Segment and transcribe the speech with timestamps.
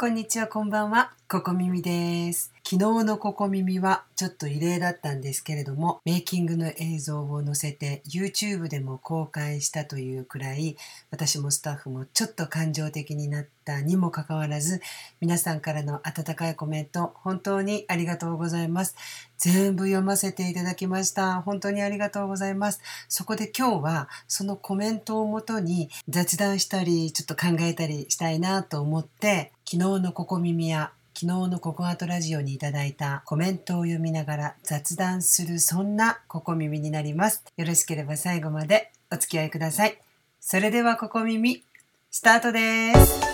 [0.00, 1.10] こんにちは、こんばんは。
[1.26, 2.52] ココミミです。
[2.64, 10.76] 昨日のココミミはちょっと異例だったんですけれども、メイキングの映像を載せて YouTube でも公開したというくらい、
[11.10, 14.80] 私もスタッフもちょっと感情的になったにもかかわらず、
[15.20, 18.94] 皆さんからの温かいコメント、本当にありがとうございます。
[19.36, 21.42] 全部読ませていただきました。
[21.42, 22.80] 本当にありがとうございます。
[23.08, 37.44] そこで今日はそのコメントをもとに雑談したり、ちょっと考えたりしたいなと思って、昨日のここ耳や昨日のココアトラジオにいただいたコメントを読みながら雑談するそんなここ耳になります。
[37.58, 39.98] よろしければ最後までお付き合いください。
[40.40, 41.62] それではここ耳、
[42.10, 43.27] スタートです。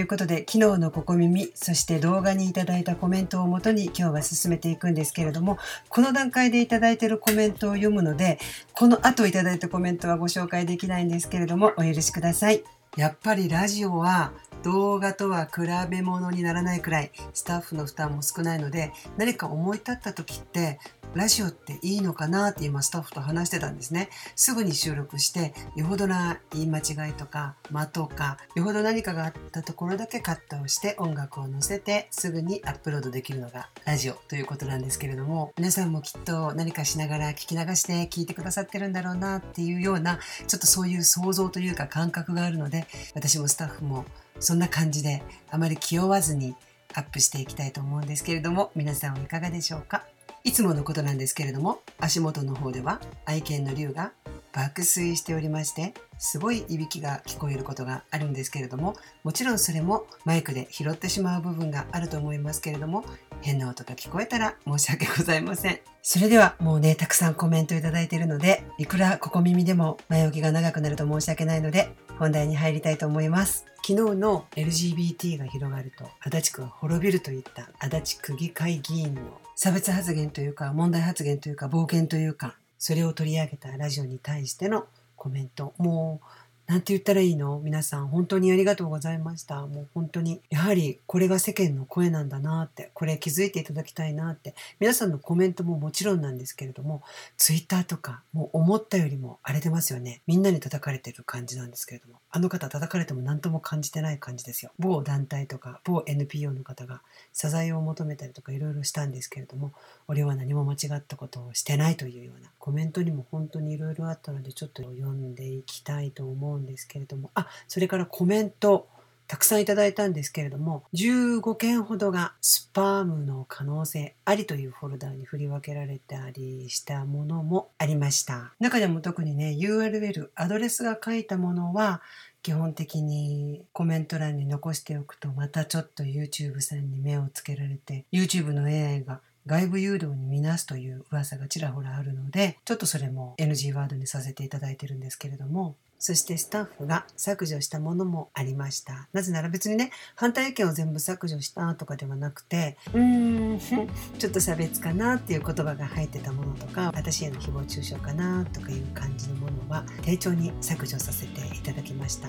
[0.00, 8.38] いうことで昨日のここ耳そして動画にいただいたコメントをもとに今日は進めていくんですけれどもこの段階でいただいているコメントを読むので
[8.72, 12.62] この後いただいたコメントはご紹介できないんですけれどもお許しください。
[12.96, 20.78] やっぱりラジオは動画とは比べ物にならないくらいスタッフの負担も少ないので何か思い立った時って
[21.14, 24.10] ラジオっていいのかなって今スタッフと話してたんですね。
[24.36, 44.04] すぐに収録してよほどな言い間違いとか間とかよほど何かがあったところだけカットをして音楽を載せてすぐにアップロードできるのがラジオということなんですけれども皆さんもきっと何かしながら聞き流して聞いてくださってるんだろうなっていうようなちょっとそういう想像というか感覚があるので私もスタッフも
[44.38, 46.54] そんな感じであまり気負わずに
[46.94, 50.04] アップしていきたいと思うんですけれども皆さんはいかがでしょうか？
[50.42, 54.12] いつものことなんですけれども足元の方では愛犬の竜が
[54.52, 63.04] 爆睡しておりましてすごいいびきが聞こえることがあるんですけれどももちろんそれもマイクで拾ってしまう部分があると思いますけれども
[63.42, 65.78] 変な音が聞こえたら申し訳ございません。
[66.02, 73.66] それではもうねたくさんコメントいただいているのでいくらここ耳でも前置きが長くなると申し訳ないので本題に入りたいと思います。
[73.82, 79.22] 昨日の LGBT が広がると足立区が滅びるといった足立区議会議員の
[79.56, 84.86] 差別発言というか問題発言というか暴言というかそれを取り上げたラジオに対しての
[85.16, 85.74] コメント。
[85.78, 86.26] もう
[86.70, 87.58] なんて言ったらいいの？
[87.58, 89.66] 皆さん本当にありがとうございました。
[89.66, 97.02] もう本当にやはりこれが世間の声なんだなってこれ気づいていただきたいなって皆さんのコメントももちろんなんですけれども
[97.36, 100.20] ツイッターとかもう思ったよりも荒れてますよね。
[100.28, 104.70] みんなに叩かれてる感じなんですけれどもあの方叩かれても何とも感じてない感じですよ。
[104.78, 109.72] 某団体とか某 NPO の方が謝罪を求めたりとかいろいろしたんですけれども
[110.06, 118.88] 俺は何も間違ったことをしてないというようなコメントにも本当にいろいろあったのでちょっと読んでいきたいと思うんんですけれどもあそれからコメント
[119.30, 128.52] たくさんいただいたんですけれども15件ほどがスパムの可能性ありというフォルダに振り分けられたりしたものもありました。
[128.58, 132.02] 中でも特にね URL アドレスが書いたものは
[132.42, 149.08] 基本的にコメント欄に残しておくとまたちょっと YouTube さんに目をつけられて YouTube の AI が外部誘導に見なすという噂がちらほらあるのでちょっとそれも NG ワードにさせていただいてるんですけれどもそしてスタッフが削除したものもありました。
[149.12, 153.60] なぜなら別にね反対意見を全部削除したとかではなくてうーん。
[154.18, 162.28] ちょっと差別かなっていう言葉が入ってたものとか私への誹謗中傷かなとかいう感じのものは丁重に削除させていただきました。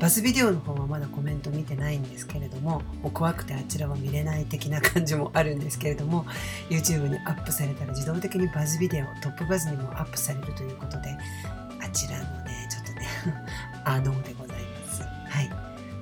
[0.00, 6.26] バズビデオの方はまだコメント見てないんですけれどももう怖くてあちらは見れない的な感じもあるんですけれども
[6.68, 11.16] YouTube にアップされたら自動的にバズビデオトップバズにもアップされるということで
[11.80, 12.81] あちらのねちょっとね
[13.84, 14.56] あのでござい
[14.86, 15.02] ます。
[15.02, 15.50] はい。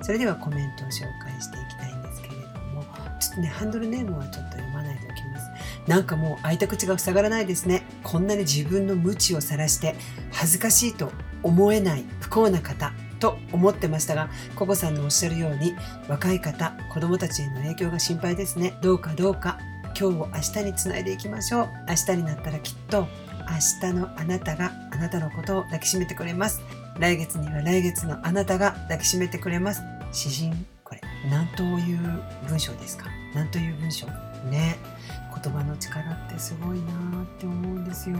[0.01, 2.83] それではコメントを紹介していきたいんですけれども
[3.19, 5.49] ちょっとねハンドルネームはちょっと読まないでおきます。
[5.87, 7.83] なんかもう開いた口が塞がらないですね。
[8.03, 9.95] こんなに自分の無知を晒して
[10.31, 11.11] 恥ずかしいと
[11.43, 15.75] 思えない不幸な方と思ってましたがココさんのおっしゃるように
[16.07, 18.77] 若い方子供たちへの影響が心配ですね。
[18.81, 19.59] どうかどうか
[19.99, 21.69] 今日を明日につないでいきましょう。
[21.87, 23.07] 明日になったらきっと
[23.49, 26.61] 明日のあなたがあなたのことを抱きしめてくれます。
[27.01, 29.81] 来月には来月のあなたが抱きしめてくれます。
[30.11, 31.01] 詩人これ
[31.31, 31.97] 何という
[32.47, 33.07] 文章ですか？
[33.33, 34.05] 何という文章？
[34.51, 34.77] ね。
[35.43, 38.17] 言葉の力ってすごいなーって思うんですよ。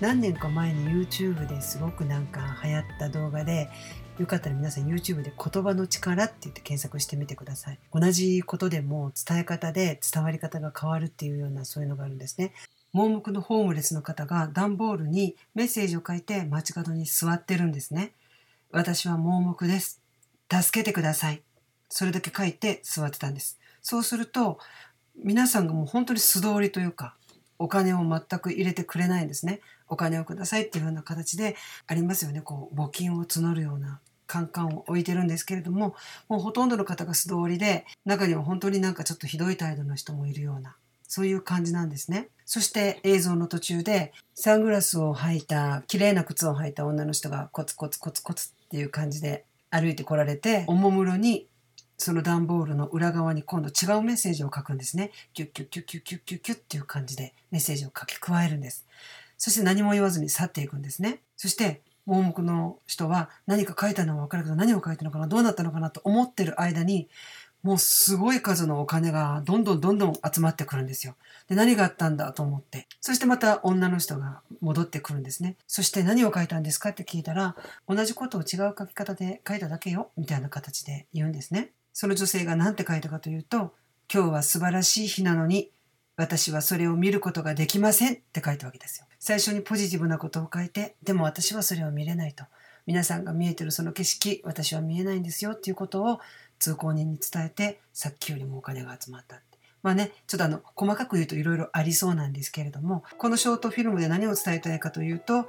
[0.00, 3.70] 何年か前に YouTube ですごくなんか流行った動画で
[4.18, 7.78] よかったら皆さん YouTube で言葉の力って言って検索してみてください。
[7.94, 12.52] 同じことでも伝え方で伝わり方が変わるっていうようなそういうのがあるんですね。
[12.92, 18.12] 盲目のホームレスの方が段ボールにメッセージを書いて街角に座ってるんですね。
[18.70, 20.00] 私は盲目です。
[20.52, 21.42] 助けてください。
[21.88, 23.58] それだけ書いて座ってたんです。
[23.82, 24.58] そうすると
[25.16, 27.16] 皆さんがもう本当に素通りというか
[27.58, 29.60] お金を全く入れてくれないんですね。
[29.88, 32.40] お金をくださいっていうような形でありますよね。
[32.40, 35.96] こう募金を募るようなカンカンを置いてるんですけれども
[36.28, 40.76] もうほとんどの方が素通りで中には本当になんかちょっとひどい態度の人もいるような
[41.10, 42.28] そういう感じなんですね。
[42.46, 51.48] そして映像の途中でサングラスを履いた綺麗な靴を履いた女の人がコツコツコツコツっていう感じで歩いてこられておもむろに
[51.98, 55.10] その段ボールの裏側に今度違うメッセージを書くんですね。
[55.34, 58.86] キュッキュッキュッキュッキュッキュッキュッっていう感じでメッセージを書き加えるんです。
[59.36, 61.22] そして何も言わずに去っていくんですね。
[61.36, 67.08] そして盲目の人は何か書いたのは分かるけど何を書いたのかなどうなったのかなと思ってる間に
[67.62, 71.14] もうすごい数のお金がどんどんどんどん集まってくるんですよ。
[71.48, 72.86] で、何があったんだと思って。
[73.00, 75.56] そしてまた女の人が戻ってくるんですね。
[75.66, 81.72] そして何を書いたんですかって聞いたら、同じことを違う書き方で書いただけよ、みたいな形で言うんですね。
[81.92, 83.74] その女性が何て書いたかというと、
[84.12, 85.70] 今日は素晴らしい日なのに、
[86.16, 89.06] 私はそれを見ることができませんって書いたわけですよ。
[89.18, 92.44] 最初にポジティブなことを書いて、でも私はそれを見れないと。
[92.86, 96.20] 皆さんが見えてるその景色、私は見えないんですよっていうことを
[96.60, 99.58] 通行人に伝えてさっきよりもお金が集まったって。
[99.82, 105.48] まあね、ちょっとあの細かく言うといろいろありそうなんですけれどもこのショートフィルムで何を伝えたいかというと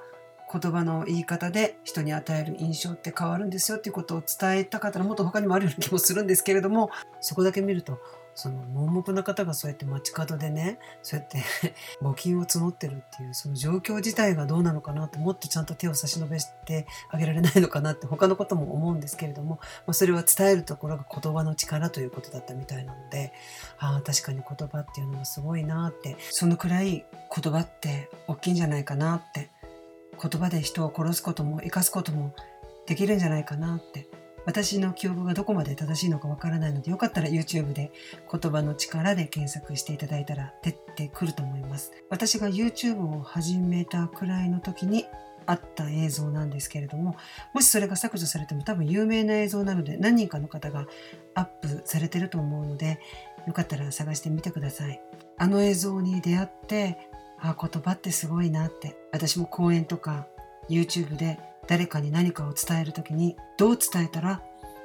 [0.51, 6.91] 言葉の言い方で人に与える印象って変わるんですよっていうことを伝えたかったらもっと他にもあるような気もするんですけれども
[7.21, 7.99] そこだけ見ると
[8.35, 11.43] その盲目な方がそうやって街角でねそうやって
[12.01, 23.33] 募金を募ってるっていうその状況自体がどうなのかなってもっとちゃんと手を差し伸べてあげられないのかなって他のことも思うんですけれども、まあ、それは伝えるところが言葉の力ということだったみたいなので
[23.79, 27.05] ああ確かに言葉っていうのはすごいなってそのくらい
[27.35, 29.49] 言葉って大きいんじゃないかなって
[30.21, 32.33] 言葉で人を殺すことも生かすことも
[32.85, 34.07] できるんじゃないかなって
[34.45, 37.91] 私の記憶がどこまで正しいのかわからないのでよかったら YouTube で
[38.31, 41.91] 言葉の力で検索していただいたら出てくると思います。
[42.09, 45.05] 私が YouTube を始めたくらいの時に
[45.45, 47.15] あった映像なんですけれども
[47.53, 50.85] もしそれが削除されても多分有名な映像なので何人かの方が
[51.33, 52.99] アップされてると思うので
[53.47, 55.01] よかったら探してみてください。
[55.37, 57.09] あの映像に出会って
[57.39, 60.27] あ言葉ってすごいなって私も講演とか
[60.69, 64.41] YouTube で誰かに何かを伝える時にどう伝えたら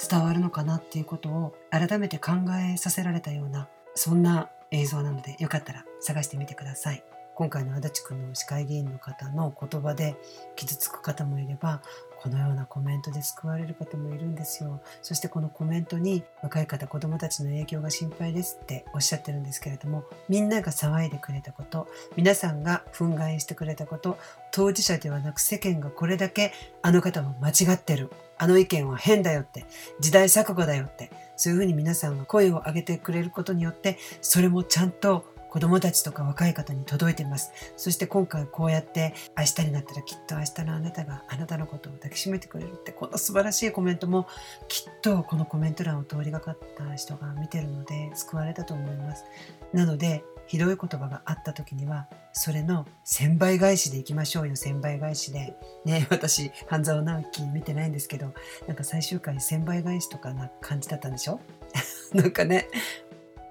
[0.09, 2.33] 伝わるのかなっていうことを改めて考
[2.73, 7.03] えさせられたようなそんな映像なのでよかったら探してみてください。
[7.37, 10.17] 今回の足立区の市会議員の方の言葉で
[10.57, 11.83] 傷つく方もいれば
[12.19, 14.81] このようなコメントで救われる方もいるんですよ。
[15.03, 24.17] そしてこのコメントに若い方子どもたちの影響が心配ですっておっしゃってるんですけれどもみんなが騒いでくれたこと皆さんが憤慨してくれたこと
[24.51, 28.11] 当事者ではなく世間がこれだけあの方は間違ってる。
[28.39, 29.65] あの意見は変だよって
[29.99, 37.53] 時代錯誤だよってそういうふうに皆さんが声を上げてくれることによってそれもちゃんと子供たちとか若い方に届いてます。
[37.77, 44.27] そして今回こうやって明日になったらきっと明日のあなたがあなたのことを抱きしめてくれるってこの素晴らしいコメントも
[44.69, 49.25] きっとこのコメント欄を通りがかった人が見てるので救われたと思います。
[49.73, 58.33] なのでひどい言葉があった時にはそれの1000倍返しでいきましょうよ1000倍返しでね 私半沢直樹見てないんですけど
[58.69, 61.41] なんか最終回1000倍返しとかな感じだったんでしょ？
[62.15, 62.69] なんかね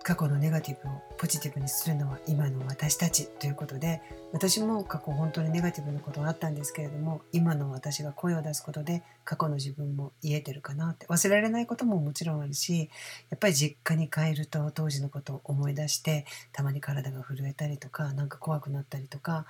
[0.05, 4.03] 過去のネガティブをポジティブにするのは今の私たちということで
[4.33, 11.07] 私も過去本当にネガティブなことがあったんですけれども今の私が声を出すことで過去の自分も言えてるかなって。
[11.07, 12.91] 忘れられないことももちろんあるし
[13.31, 19.47] やっぱり実家に帰ると当時のことを思い出してたまに体が震えたりとか何か怖くなったりとか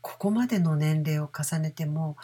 [0.00, 2.16] ここまでの年齢を重ねても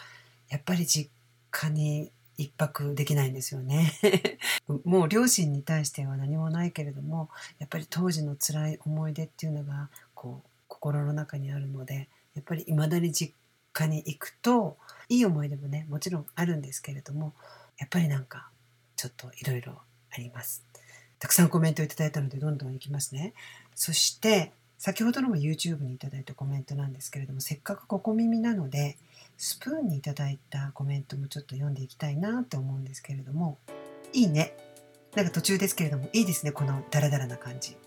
[0.49, 1.11] やっぱり実
[1.51, 3.93] 家に一泊できないんですよね
[4.83, 13.33] もう両親に対しては何もないけれどもやっぱり当時の辛い思い出っていうのがこう心の中にあるのでやっぱり未だに実
[13.73, 14.77] 家に行くと
[15.09, 17.33] いい思い出もねもちろんあるんですけれども
[17.77, 18.49] やっぱりなんか
[18.95, 20.63] ちょっといろいろあります。
[21.19, 23.33] たくさんコメントいただいたのでどんどんいきますね。
[23.73, 28.97] そして先ほどのも YouTube にいただいたコメントなんですけれどもせっかくここ耳なので
[29.37, 33.59] スプーンにいただいたコメントもちょっと読んでいきたいなと思うんですけれども
[34.13, 34.55] いいね。
[35.15, 36.51] なんか途中ですけれどもいいですね。
[36.51, 37.77] このダラダラな感じ。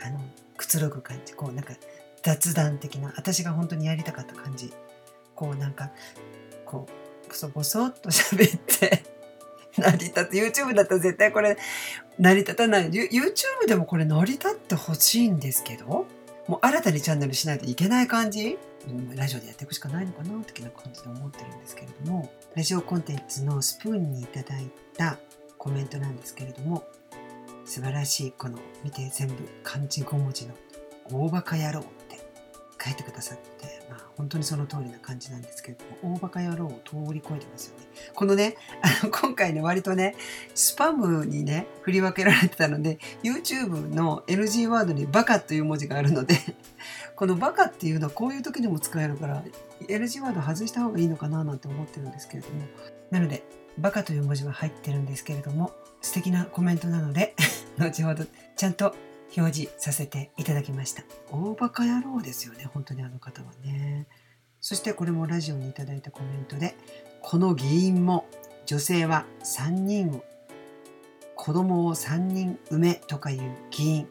[0.00, 0.20] あの
[0.56, 1.34] くつろぐ感じ。
[1.34, 1.74] こうなんか
[2.22, 4.72] 雑談的な私が本当にやりたかった感じ。
[5.34, 5.90] こうなんか
[6.64, 9.04] こうボソボソっと喋って
[9.78, 11.56] 成り立って YouTube だったら絶対これ
[12.18, 12.90] 成り立たない。
[12.90, 16.06] YouTube でもこれ成り立ってほしいんですけど
[16.48, 18.58] もう新たにチャンネルしないといけない感じ？
[19.14, 25.18] ラジオでやっていくしかないのかな的な感じで思ってるんですけれどもラジオコンテンツのスプーンにいただいた
[25.58, 26.84] コメントなんですけれども
[27.64, 30.54] 素晴らしいこの見て全部漢字5文字の
[31.10, 32.18] 大バカ野郎って
[32.82, 37.86] 書いてくださって、まあ、本当にその通りな感じなんですけれども大バカ野郎を通り越えてますよね。
[38.14, 38.56] このね
[39.02, 40.14] あの今回ね割とね
[40.54, 46.36] スパムにね振り分けられてたので YouTube の NG ワードにバカという文字があるので
[47.18, 49.42] このバカっていうのはこういう時でも使えるから
[49.88, 52.64] NG ワード外した方がいいのかななんて思ってるんですけれども。
[53.10, 53.42] なので
[53.76, 57.34] バカという文字は入ってるんですけれども素敵なコメントなので
[57.76, 58.94] 後ほどちゃんと
[59.36, 61.02] 表示させていただきました。
[61.32, 64.06] 大バカ野郎ですよね本当にあの方はね。
[64.60, 66.76] そしてこれもラジオにいただいたコメントで
[67.20, 68.26] この議員も
[68.64, 70.24] 女性は3人を
[71.34, 74.08] 子供を3人産めとかいう議員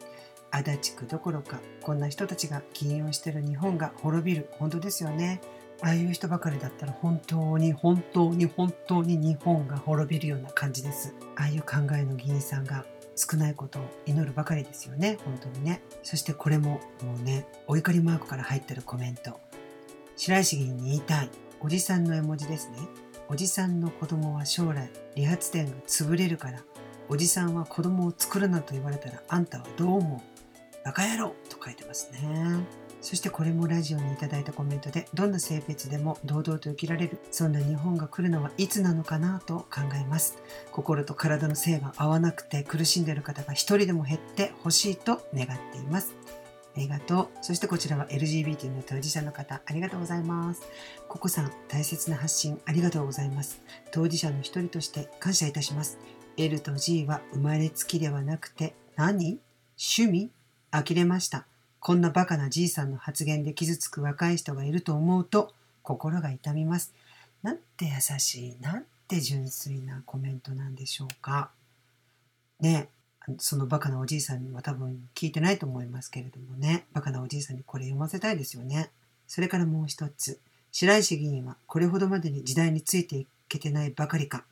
[0.58, 4.48] 足立区どころかこんな人たちが議員をしてる日本が滅びる。
[4.52, 5.40] 本当ですよね。
[5.80, 11.14] ああいう人ばかりだったら本当に本当に本当に日本が滅びるような感じです。
[11.36, 12.84] ああいう考えの議員さんが
[13.14, 15.18] 少ないことを祈るばかりですよね。
[15.24, 15.80] 本当にね。
[16.02, 19.40] そしてこれももうねお怒りマークから入ってるコメント。
[20.16, 21.30] 白石議員に言いたい。
[21.60, 22.78] おじさんの絵文字ですね。
[23.28, 26.62] おじさんの子供は将来理髪店が潰れるから
[27.08, 30.37] おじさんは子供を作るなと言われたらあんたはどう思う？
[30.88, 32.64] バカ野郎と書いてますね。
[33.02, 40.38] そしてこれもラジオにいただいたコメントでどんな性別でも堂々と生きられるそんな日本が来るのはいつなのかなと考えます。
[40.72, 46.14] 心と体の性が合わなくて苦しんでいる方が一人でも減ってほしいと願っています。
[46.74, 47.28] ありがとう。
[47.42, 50.62] そしてこちらは LGBT の当事者の方ありがとうございます。
[51.06, 53.60] ココさん大切な発信ありがとうございます。
[53.92, 55.98] 当事者の一人として感謝いたします。
[56.38, 59.38] L と G は生まれつきではなくて何？
[59.76, 60.37] 趣味？
[60.70, 61.46] 呆れました
[61.80, 65.52] こんなバカなじいさんの発言で傷つく若い人がいると思うと
[65.88, 66.92] 心が痛みます。
[67.42, 71.50] なんて優しい、なんて純粋なコメントなんでしょうか。
[72.60, 72.88] ね
[73.38, 78.90] そのバカなおじいさんには多分聞いてないと思いますけれどもね、バカなおじいさんにこれ読ませたいですよね。
[79.26, 80.38] それからもう一つ、
[80.72, 84.44] 白石議員はこれほどまでに時代についていけてないばかりか、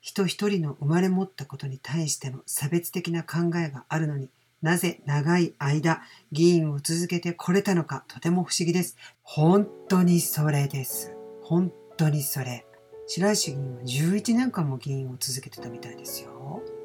[0.00, 4.28] 人一人の生まれ持ったことに対しての差別的な考えがあるのに
[4.62, 8.96] なぜ長い間議員を続けてこれたのかとても不思議です。
[9.22, 11.14] 本当にそれです。
[11.42, 12.66] 本当にそれ。
[13.06, 16.37] 白石議員は11年間も議員を続けてたみたいですよ。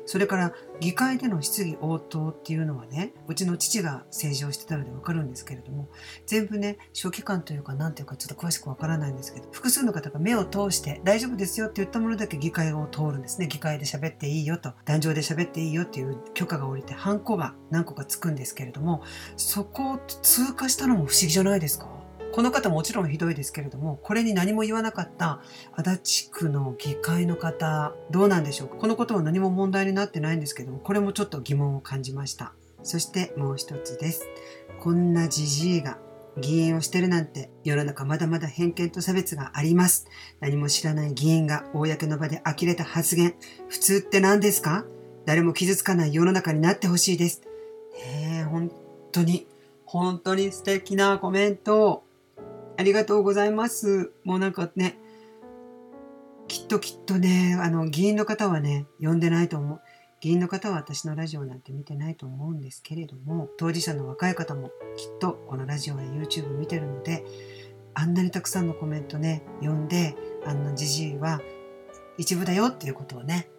[0.05, 5.89] それから議会での質疑応答っていうのはねうちの父が政治をしてたのでわかるんですけれども
[6.25, 13.47] 全部ね書記官というか何ていうかちょっと詳しくわからないんですけど複数の方が目を通して大丈夫ですよって言ったものだけ議会を通るんですね。
[13.47, 19.03] 議会で喋っていいよと壇上で喋っていいよっていう許可が下りてハンコが何個かつくんですけれども
[19.37, 22.02] そこを通過したのも不思議じゃないですか？
[22.33, 25.39] この方もちろんひどいですけれども、これに何も言わなかった
[25.71, 28.75] 足立区の議会の方、どうなんでしょうか？
[28.77, 32.53] このことは何も問題になってないんですけども、これもちょっと疑問を感じました。
[32.81, 34.25] そしてもう一つです。
[34.79, 35.99] こんなじじいが
[36.39, 40.07] 議員をしてるなんて世の中まだまだ偏見と差別があります。
[40.39, 43.35] 何も知らない議員が公の場で呆れた発言。
[43.69, 44.85] 普通って何ですか？
[45.27, 47.43] 誰も傷つかない世の中になってほしいです。
[47.95, 48.71] ええ、本
[49.11, 49.47] 当に、
[49.85, 52.02] 本当に素敵なコメント
[52.77, 54.11] ありがとうございます。
[54.23, 54.97] もうなんかね、
[56.47, 59.81] きっときっとね、あの、議員の方はね、呼んでないと思う。
[60.21, 67.25] 議員の方は私のラジオなんて見てないと思うんですけれども、当事者の若い方もきっとこのラジオや YouTube 見てるので、
[67.93, 70.15] あんなにたくさんのコメントね、読んで、
[70.45, 71.41] あんなじじいは
[72.17, 73.49] 一部だよっていうことをね、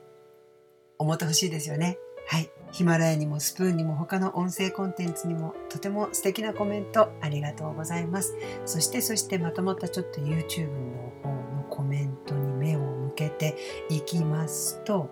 [0.99, 1.99] 思ってほしいですよね。
[2.26, 2.50] はい。
[2.73, 8.35] ヒマラヤにもスプーンにも他の音声コンテンツにもとても素敵なコメントありがとうございます。
[8.64, 13.57] そしてそしてまとまったちょっと YouTube の方のコメントに目を向けて
[13.88, 15.11] いきますと、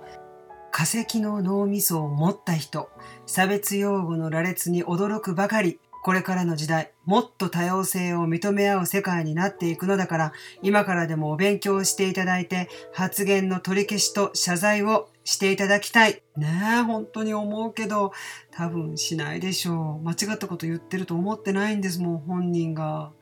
[0.73, 2.88] 化石の脳みそを持った人、
[3.26, 16.22] 差別用語の羅列に驚くばかり、これからの時代、もっと多様性を認め合う世界になっていくのだから、今からでもお勉強していただいて、発言の取り消しと謝罪をしていただきたい。
[16.36, 16.48] ね
[16.80, 18.12] え、本当に思うけど、
[18.50, 20.02] 多分しないでしょう。
[20.02, 23.12] 間違ったこと言ってると思ってないんですもう、本人が。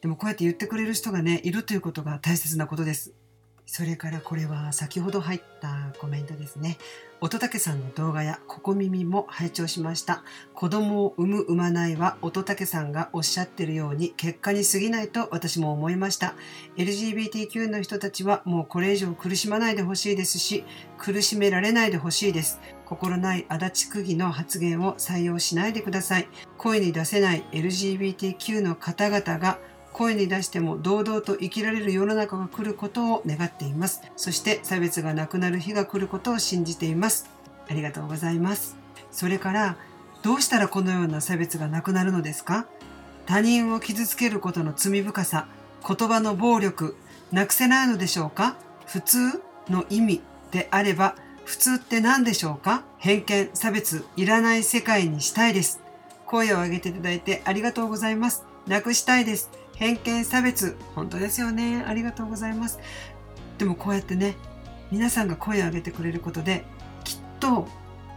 [0.00, 3.14] でもこうやって言ってくれる人がね、いるということが大切なことです。
[3.66, 6.76] それからこれは先ほど入ったコメントですね。
[7.24, 10.22] 乙武さんの動画やここ耳も拝聴しました。
[10.52, 16.34] 子供を産む産まないは乙武さんがおっしゃってるように結果に過ぎないと私も思いました。
[16.76, 20.64] LGBTQ の人たちはもうこれ以上苦しまないでほしいですし、
[20.98, 22.60] 苦しめられないでほしいです。
[22.84, 26.28] 心ない足立区議の発言を採用しないでください。
[26.58, 29.58] 声に出せない LGBTQ の方々が
[29.94, 34.02] 声に出しても堂々と生きられる世の中が来ることを願っています。
[34.16, 37.30] そして差別がなくなる日が来ることを信じています。
[37.70, 38.76] ありがとうございます。
[39.10, 39.76] それから、
[40.22, 42.66] どうしたらこのような差別がなくなるのですか？
[43.24, 45.46] 他人を傷つけることの罪深さ、
[45.86, 46.96] 言葉の暴力、
[47.30, 48.56] なくせないのでしょうか？
[48.86, 52.82] 普通の意味であれば、普通って何でしょうか？
[52.98, 55.80] 偏見、差別、いらない世界にしたいです。
[56.26, 58.44] 声を上げていただいてありがとうございます。
[58.66, 59.50] なくしたいです。
[59.76, 61.84] 偏見、差別、本当ですよね。
[61.86, 62.78] ありがとうございます。
[63.58, 64.36] でもこうやってね、
[64.90, 66.64] 皆さんが声を上げてくれることで、
[67.04, 67.66] きっと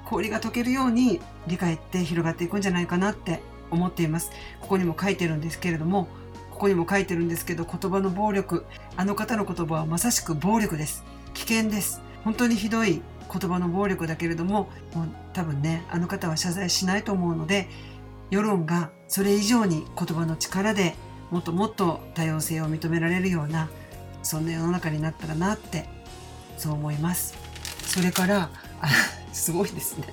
[0.06, 4.32] 氷が溶けるように理解って広がっていくんじゃないかなって思っています。
[4.62, 6.08] ここにも書いてるんですけれども、
[6.52, 11.04] ここにも書いてるんですけど、言葉の暴力、あの方の言葉はまさしく暴力です。
[11.34, 12.02] 危険です。
[12.24, 17.68] 本当にひどい言葉の暴力だけれども、もう多分ね、あの方は謝罪しないと思うので、
[18.32, 20.96] 世論がそれ以上に言葉の力で
[21.32, 23.70] もっともっと多様性を認められるような、
[24.24, 25.88] そんな世の中になったらなって、
[26.58, 27.36] そう思います。
[27.86, 28.50] それから
[28.82, 28.88] あ、
[29.34, 30.08] すごいですね。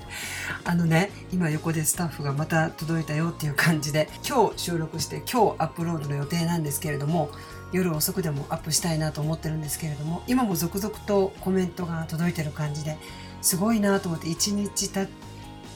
[0.65, 7.31] あのね、今横でスタッフがまた届いたよっていう感じで、今日収録して今日アップロードの予定なんですけれども、
[7.73, 12.99] 夜遅くでもアップしたいなと思ってるんですけれども、今も続々とコメントが届いてる感じで、
[13.41, 15.09] すごいなと思って1日た1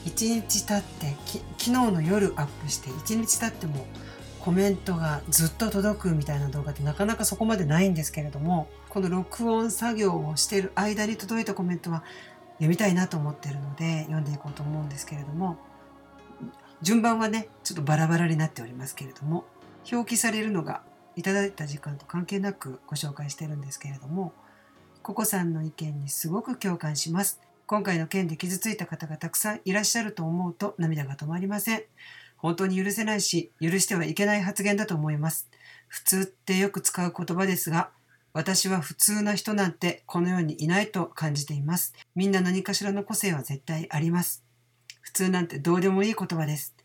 [0.05, 1.15] 日経って
[1.57, 3.85] 昨日の夜アップして1日経っても
[4.41, 12.03] コメントがずっと届くみたいな動画ってなかなかそこまでないんですけれどもこの録音作業をしている間に届いたコメントは
[12.53, 15.57] 読みたいなと思ってるので読んでいこうと思うんですけれども
[16.81, 19.45] 順番はねちょっとバラバラになっておりますけれども
[19.91, 20.83] 表記されるのが
[21.15, 24.33] いただいた時間と関係なくご紹介してるんですけれども
[25.01, 27.39] ココさんの意見にすごく共感します。
[27.65, 31.83] 今回の件で傷ついた方がたくさんいらっしゃると思うと涙が止まりません。
[32.39, 35.49] 本当に許せないし許してはいけない発言だと思います
[35.87, 37.91] 普通ってよく使う言葉ですが
[38.33, 41.93] 私は普通な人なんてこの世にいないと感じています。
[42.15, 44.43] みんな何かしらの個性は絶対あります。
[45.01, 46.75] 普通なんてどうでもいい言葉です。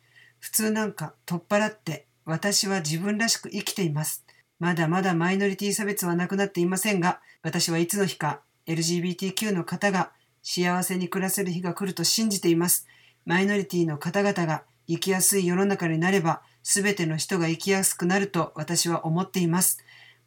[0.40, 4.24] 普通なんか取っ払って私は自分らしく生きています。
[4.58, 10.12] まだまだマイノリティ差別はなくなっていませんが、私はいつの日か LGBTQ の方が
[10.42, 12.86] 幸せに暮らせる日が来ると信じています。
[13.26, 19.78] マイノリティの方々が生きやすい世の中になれば、すべての人が生きやすくなると私は思っています。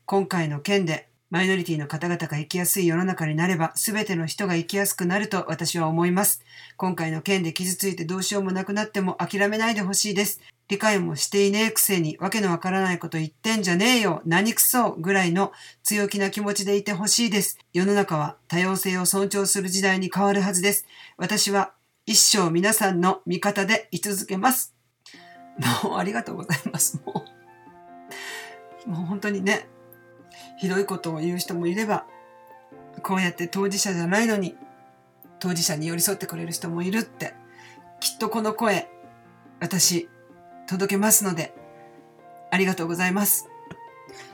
[0.06, 6.42] 今回の件でマイノリティの方々が生きやすい世の中になれば、すべての人が生きやすくなると私は思います。
[6.78, 10.40] 今回の件で傷ついてどうしようもなくなっても諦めないでほしいです。
[10.70, 15.52] 理解もしていねえくせに、わけのわからないこと言ってんじゃねえよ、何くそぐらいの
[15.84, 17.58] 強気な気持ちでいてほしいです。
[17.74, 20.86] 世の中は多様性を尊重する時代に変わるはずです。
[21.18, 21.74] 私は
[22.08, 24.74] 一生皆さんの味方で居続けます。
[25.84, 27.02] もうありがとうございます。
[27.06, 27.26] も
[28.88, 29.68] う、もう本当にね、
[30.58, 32.06] ひどいことを言う人もいれば、
[33.04, 34.56] こうやって当事者じゃないのに、
[35.40, 37.34] 当事者に寄り添ってくれる人もいるって、
[38.00, 38.88] きっとこの声、
[39.60, 40.08] 私、
[40.66, 41.54] 届けますので、
[42.52, 43.50] ありがとうございます。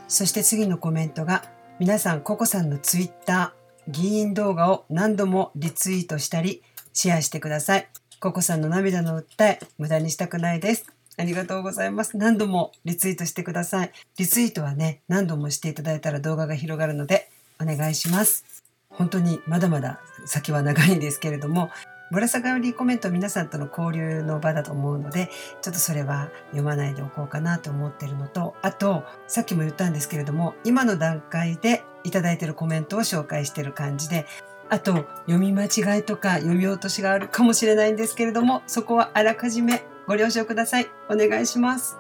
[0.08, 1.44] そして次のコメントが、
[1.80, 6.62] 皆さん、ココさんのツイッター、議員動画を何度もリツイートしたり、
[6.94, 7.88] シェアしてください。
[8.20, 10.86] ココさんの涙の訴え、無駄にしたくないです。
[11.18, 12.18] ありがとうございます。
[12.18, 13.92] 何度もリツイートしてください。
[14.18, 17.30] リツイートはね、何度もしていただいたら動画が広がるので、
[17.62, 18.46] お願いします。
[18.90, 21.70] 本当にまだまだ先は長いんですけれども、
[22.12, 25.30] ぶら下がりコメント皆さんとの交流の場だと思うので、
[25.62, 34.28] ちょっとそれは読まないでおこうかなと思ってるのと、あと、さっきも言ったんですけれども、今の段階でいただいてるコメントを紹介してる感じで、
[34.74, 40.88] あと、読み間違いとか読み落としがあるかもしれないんですけれども、そこはあらかじめご了承ください。
[41.12, 41.96] お願いします。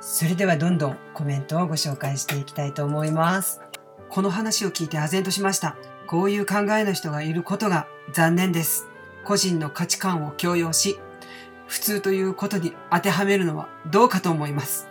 [0.00, 3.60] それではどんどんコメントをご紹介していきたいと思います。
[4.08, 5.76] この話を聞いて唖然としました。
[6.06, 8.88] こういう考えの人がいることが残念です。
[9.22, 10.98] 個人の価値観を強要し、
[11.66, 14.88] 普通ということに当てはめるのはどうかと思います。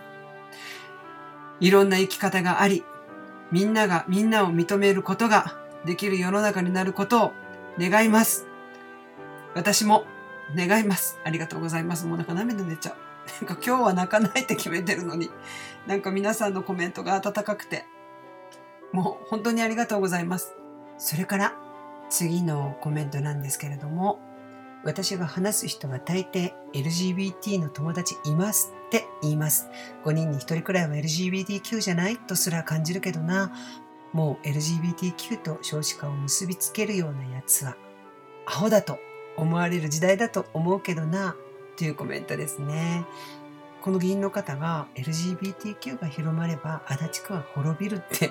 [1.58, 2.84] いろんな生き方があり、
[3.50, 7.32] みんながみんなを認めることができる世の中になることを
[7.78, 8.46] 願います。
[9.54, 10.04] 私も
[10.54, 11.18] 願います。
[11.24, 12.06] ありがとうございます。
[12.06, 12.96] もうなんか涙出ちゃう。
[13.46, 15.30] なんか今日は泣かないって決めてるのに、
[15.86, 17.86] なんか皆さんのコメントが温かくて、
[18.92, 20.54] もう本当にありがとうございます。
[20.98, 21.54] それから
[22.10, 24.20] 次のコメントなんですけれども、
[24.84, 29.70] 私が話す人は大抵 LGBT の友達いますって言います。
[30.04, 33.50] 5人に1人くらいは LGBTQ じゃないとすら感じるけどな、
[34.14, 37.76] もう LGBTQ と少子化を結びつけるようなやつは
[38.46, 38.98] アホだと
[39.36, 41.36] 思われる時代だと思うけどな、
[41.76, 43.04] というコメントですね。
[43.82, 48.30] この議員の方が LGBTQ が広まれば足立区は滅びるって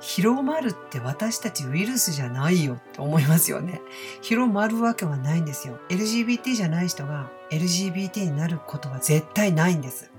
[0.00, 3.80] 広まるって私たちウイルスじゃないよって思いますよね。
[4.20, 5.78] 広まるわけはないんですよ。
[5.88, 10.10] LGBT じゃない人が LGBT になることは絶対ないんです。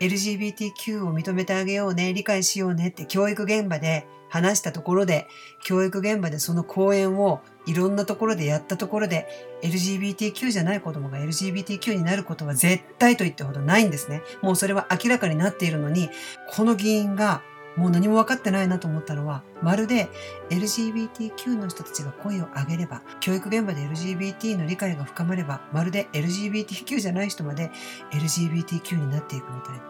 [0.00, 5.28] LGBTQ を認めてあげようね、理解しようねって教育現場で話したところで、
[5.62, 9.26] 教育現場でその講演をいろんなところでやったところで、
[9.62, 14.22] LGBTQ じゃない子供が LGBTQ になることは絶対と言ってほどないんですね。
[14.40, 16.08] もうそれは明らかになっているのに、
[16.48, 17.42] この議員が
[17.76, 20.08] もう何も分かってないなと思ったのは、まるで
[20.50, 27.70] LGBTQ の人たちが声を上げれば、教育現場で LGBT の理解が深まれば、まるで LGBTQ じゃない人まで
[28.12, 29.82] LGBTQ になっていくみたいな。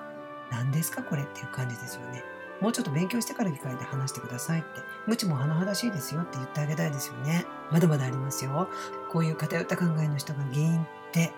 [0.50, 2.29] 何ですかこれっていう感じですよね。
[2.60, 4.68] もうちょっと勉強してから議会で話してくださいって、
[5.06, 7.46] 無知も甚だしいですよって言ってあげたいですよね。
[7.70, 8.68] まだまだありますよ。
[9.10, 11.32] こういう偏った考えの人が議員って、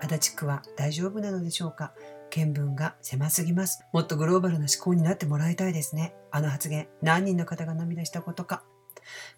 [0.00, 1.92] 足立区は大丈夫なのでしょうか
[2.30, 3.84] 見聞が狭すぎます。
[3.92, 6.14] もっとグローバルな思考になってもらいたいですね。
[6.30, 8.62] あの発言、何人の方が涙したことか。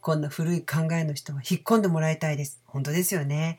[0.00, 2.60] こんな古い考えの人は引っ込んでもらいたいです。
[2.66, 3.58] 本当ですよね。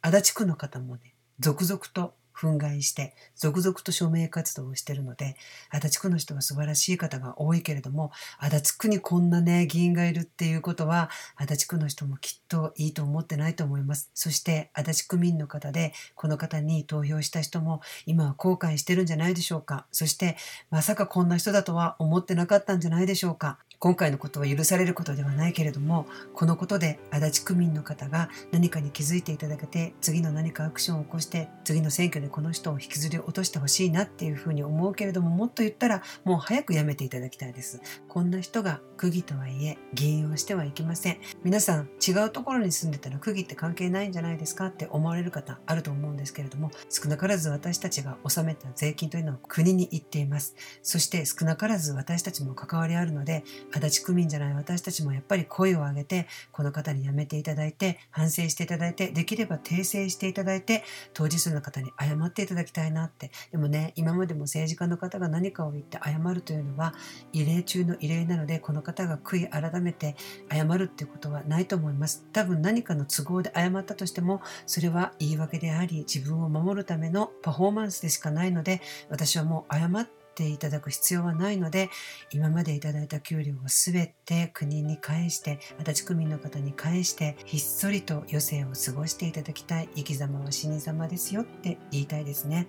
[0.00, 5.36] 足立区の方もね、続々と憤慨して続々と署名活動をしているので
[5.70, 14.10] 足立区の人は素晴らしい方が多いけれども足立区にこんなね議員がいるっていうことは足立区の人もきっといいと思ってないと思います。
[14.14, 19.86] そして足立区民の方でこの方に投票した人も今は後悔してるんじゃないでしょうか。
[19.92, 20.36] そして
[20.70, 23.58] まさかこんな人だとは思ってなかったんじゃないでしょうか。
[23.78, 37.80] 今回のことは許されることではないけれどもこのことで足立区民の方が何かに気づいていただけて次の何かアクションを起こして次の選挙でこの人を引きずり落としてほしいなっていうふうに思うけれどももっと言ったらもう早くやめていただきたいです。
[38.08, 41.18] こんな人が区議とはいえ議員をしてはいけません。
[41.42, 44.66] 皆さん違うところに住んでたら区議って関係ないんじゃないですか？
[44.66, 50.54] って思われる方あると思うんですけれども少なからず私たちが納めた税金というのは国に行っています。
[50.82, 63.32] そして少なからず私たちも関わりあるので足立区民じゃない私たちもやっぱり声を上げてこの方に辞めていただいて反省していただいてできれば訂正していただいて当事者の方に謝っていただきたいなって。
[63.50, 66.94] でもね今までも政治家の方が何かを言って謝るというのは
[67.32, 70.14] 異例中の異例なのでこの方が悔い改めて
[70.50, 72.24] 謝るっていうことはないと思います。
[72.32, 81.90] 多分何かの都合で謝ったとしてもそれは言い訳であり自分を守るためのパフォーマンスでしかないので私はもう謝ってていただく必要はないので
[82.30, 89.88] 今までいただいた給料を全て国に返して足立区民の方に返してひっそりと余生を過ごしていただきたい。
[89.96, 92.66] 生き様は死に様ですよって言いたいですね。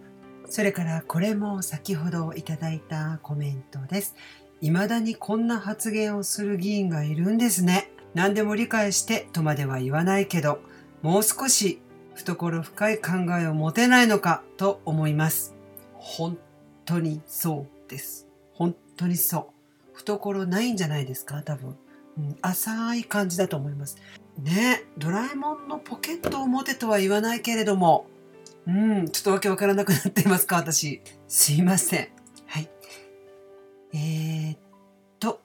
[0.47, 4.15] それからこれも先ほどいただいたコメントです。
[4.61, 7.91] 未だにこんな発言をする議員がいるんですね。
[8.13, 10.61] 何でも理解してとまでは言わないけど
[11.01, 11.81] もう少し
[12.13, 15.53] 懐深い考えを持てないのかと思います。
[15.93, 16.37] 本
[16.85, 18.27] 当にそうです。
[18.53, 19.51] 本当にそ
[19.93, 19.97] う。
[19.97, 21.41] 懐ないんじゃないですか？
[21.43, 21.75] 多分、
[22.17, 22.37] うん。
[22.41, 23.97] 浅い感じだと思います。
[24.37, 28.05] ねドラえもんのポケットを持てとは言わないけれども、
[28.67, 30.57] うん、ちょっとわけわからなくなっていますか？
[30.57, 31.01] 私。
[31.27, 32.09] すいません。
[32.45, 32.69] はい。
[33.93, 34.59] えー、っ
[35.19, 35.41] と、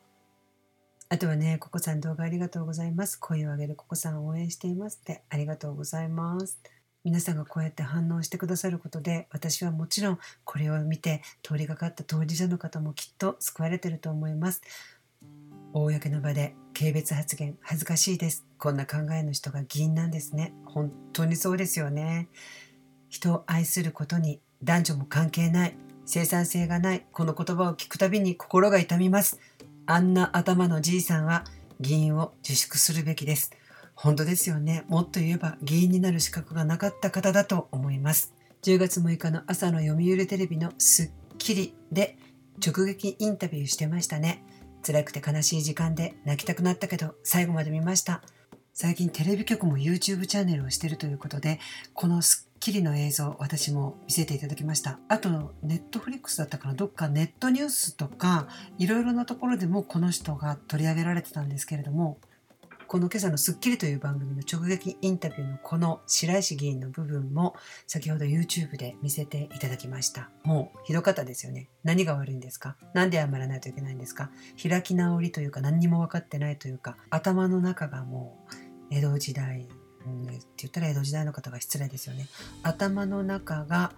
[1.08, 3.16] あとはね、ココさん動画ありがとうございます。
[3.16, 6.60] 声を上げるココさん応援していますってありがとうございます。
[7.02, 14.62] 皆さんがこうやって反応してくださることで私はもちろんこれを見て通りがかった当事者の方もきっと救われてると思います。
[15.72, 18.44] 公の場で軽蔑発言恥ずかしいです。
[18.58, 20.52] こんな考えの人が議員なんですね。
[20.64, 22.28] 本当にそうですよね。
[23.08, 25.76] 人を愛することに男女も関係ない。
[26.04, 27.06] 生産性がない。
[27.12, 29.38] この言葉を聞くたびに心が痛みます。
[29.86, 31.44] あんな頭のじいさんは
[31.80, 33.52] 議員を自粛するべきです。
[34.02, 34.84] 本当ですよね。
[34.88, 38.32] もっと言えば議員になる資格がなかった方だと思います。
[38.62, 42.16] 10月6日の朝の読売テレビのスッキリで
[42.66, 44.42] 直撃インタビューしてましたね。
[44.82, 48.22] 辛くて悲しい時間で泣きたくなったけど最後まで見ました。
[48.72, 51.60] 最近テレビ局も YouTube チャンネルをしてるということで、
[51.92, 54.98] このスッキリの映像私も見せていただきました。
[55.08, 62.18] あと、ネットフリックスだったかな、どっかネットニュースとか、いろいろなところでもこの人が取り上げられてたんですけれども、
[62.90, 67.54] この今朝のスッキリという番組の直撃インタビューのこの白石議員の部分も
[67.86, 70.28] 先ほど YouTube で見せていただきました。
[70.42, 71.68] もうひどかったですよね。
[71.84, 72.74] 何が悪いんですか？
[72.92, 74.32] 何で謝らないといけないんですか？
[74.60, 78.54] 開き直りというか何にも分かってないというか頭の中がもう
[78.90, 79.68] 江戸時代、
[80.04, 82.26] うん、って言ったら江戸時代の方が失礼ですよね。
[82.64, 83.92] 頭の中が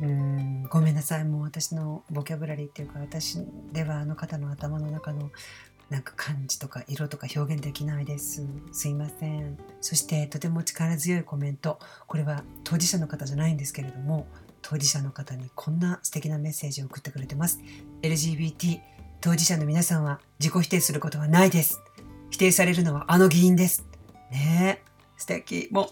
[0.00, 5.32] うんごめんなさいもう私のボキャブラリーっていうか私ではあの方の頭の中の
[5.90, 8.46] なんか感じとか色とか表現できないです。
[8.72, 9.56] すいません。
[9.80, 11.78] そしてとても力強いコメント。
[12.06, 14.26] これは当事者の方じゃないんですけれども、
[14.60, 17.60] 当事者の方にこんな素敵なメッセージを送ってくれてます。
[18.02, 18.80] LGBT
[19.20, 21.80] 当事者の皆さんは自己否定することはないです。
[22.30, 23.84] 否定されるのはあの議員です。
[24.30, 25.68] ねえ、素敵。
[25.72, 25.88] もう、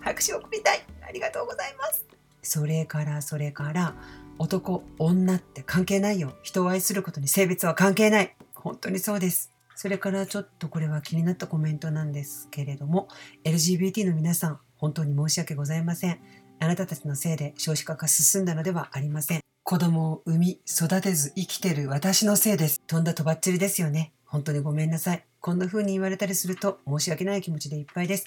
[0.00, 0.84] 拍手を送りたい。
[1.06, 2.04] ありがとうございます。
[2.42, 3.94] それから、それから、
[4.38, 6.34] 男、女って関係ないよ。
[6.42, 8.36] 人を愛することに性別は関係ない。
[8.54, 9.52] 本当にそうです。
[9.74, 13.08] それからちょっとこれは気になったコメントなんですけれども、
[13.44, 16.20] LGBT の皆さん、本当に申し訳ございません。
[16.60, 19.40] あなたたちのせいで少子化が進んだのではありません。
[19.62, 22.80] 子供を産み、育てず生きてる私のせいです。
[22.86, 24.12] とんだとばっちりですよね。
[24.24, 25.24] 本当にごめんなさい。
[25.40, 28.26] こんな風に言われたりすると申し訳ない気持ちでいっぱいです。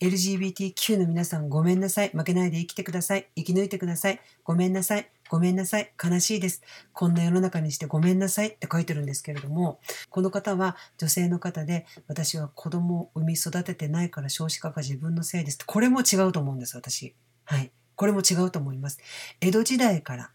[0.00, 2.10] LGBTQ の皆さんごめんなさい。
[2.10, 3.28] 負けないで生きてください。
[3.36, 4.20] 生き抜いてください。
[4.44, 5.10] ごめんなさい。
[5.32, 5.90] ごめんなさい。
[5.98, 6.60] 悲しいです。
[6.92, 15.58] こんな世の中にしてごめんなさいって書いてるんですけれども、この方は女性の方で、私は子供を産み育ててないから少子化が自分のせいです。
[15.64, 17.14] これも違うと思うんです、私。
[17.44, 17.72] はい。
[17.94, 18.98] これも違うと思います。
[19.40, 20.32] 江戸時代から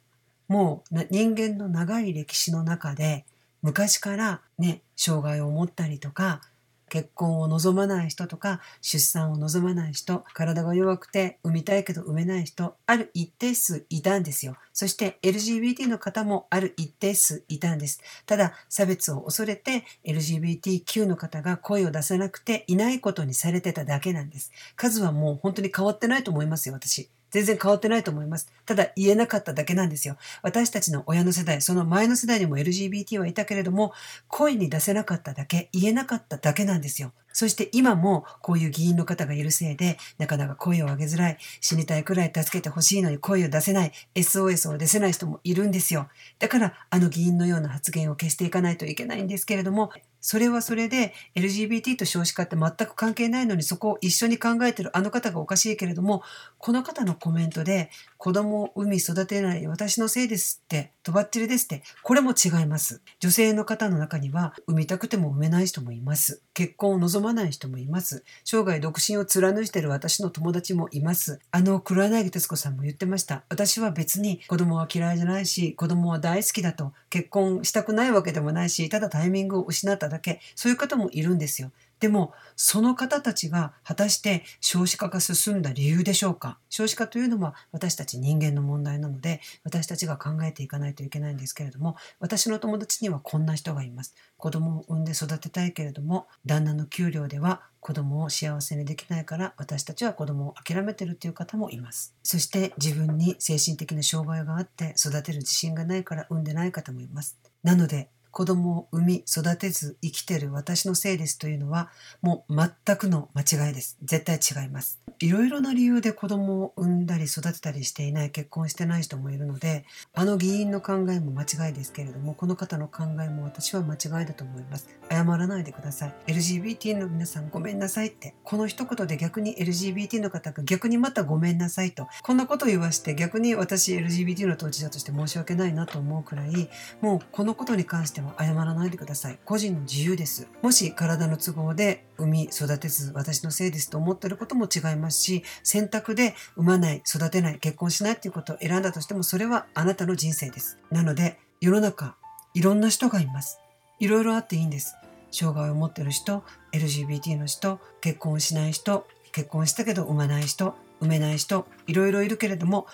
[0.48, 3.28] もう人間の長い歴史の中で
[3.62, 6.42] 昔からね、障害を持ったりとか、
[6.90, 14.56] 結婚を望まない人とか出産を望まない人体が弱くて産みたいけど産めない人ある一定数いたんですよ。
[14.74, 18.02] そして LGBT の方もある一定数いたんです。
[18.26, 24.52] ただ差別を恐れて LGBTQ の方が声を出さなくていないことにされてただけなんです。
[24.76, 27.10] 数はもう本当に変わってないと思いますよ私。
[27.32, 28.52] 全然変わってないと思います。
[28.66, 30.18] ただ言えなかっただけなんですよ。
[30.42, 33.94] 私たちの親の世代、その前の世代にも LGBT はいたけれども、
[34.28, 37.14] 声に出せなかっただけ、言えなかっただけなんですよ。
[37.38, 46.10] そして今もこういう議員の方がいるせいで、なかなか声を上げづらい、死にたいくらい助けてほしいのに声を出せない、SOS を出せない人もいるんですよ。
[46.40, 49.92] だからあの議員のような発言を消していかないといけないんですけれども、
[50.30, 56.22] それはそれで LGBT と少子化って全く関係ないのにそこを一緒に考えてるあの方がおかしいけれども、
[56.58, 63.02] この方のコメントで子供を産み育てない私のせいですって、とばっちりですって、これも違います。
[63.20, 66.42] 女性の方の中には産みたくても産めない人もいます。
[66.54, 68.24] 結婚を望まない人もいます。
[68.44, 71.40] 生涯独身を貫いてる私の友達もいます。
[71.52, 73.44] あの黒柳徹子さんも言ってました。
[73.50, 81.72] 私は別に子供は嫌いじゃないし、子供は大好きだと、結婚したくないわけでもないし、ただタイミングを失っただけ、そういう方もいるんですよ。
[82.00, 86.60] でも、その方たちが果たして少子化が進んだ理由でしょうか？
[86.70, 94.16] 少子化というのは私たち人間の問題なので、私たちが考えていかないといけないんですけれども、私の友達にはこんな人がいます。
[94.38, 102.14] 子供を産んで育てたいけれども、旦那の給料では子供を幸せにできないから私たちは子供を諦めてるという方もいます。
[102.22, 107.38] そして自分に精神的な障害があって育てる自信がないから産んでない方もいます。
[107.64, 111.90] なので子供を産み育てず生きてる私のせいですというのは
[112.22, 113.98] もう全くの間違いです。
[114.04, 115.02] 絶対違います。
[115.18, 124.88] いろいろな理由で子供を産んだり育てたりしていない結婚してない人もいるのであの議員の考えも間違いですけれどもこの方の考えも私は間違いだと思います。
[125.10, 126.14] 謝らないでください。
[126.28, 136.70] LGBT の皆さんごめんなさいってこの一言で逆に LGBT の方が逆にまたごめんなさいとこんなことを言わして逆に私 LGBT の当事者として申し訳ないなと思うくらい
[137.02, 139.40] もうこのことに関しては謝らないでください。
[139.46, 140.48] 個人の自由です。
[140.62, 150.78] もし体の都合で産み育てず私のせいですと思ってることも違いますし、選択で産まない、育てない、結婚しないっていうことを選んだとしてもそれはあなたの人生です。
[150.92, 152.16] なので世の中
[152.54, 153.60] いろんな人がいます。
[154.00, 154.96] いろいろあっていいんです。
[155.32, 162.88] 障害を持ってる人、LGBT の人、結婚しない人、結婚したけど産まない人、産めない人、いろいろいるけれども、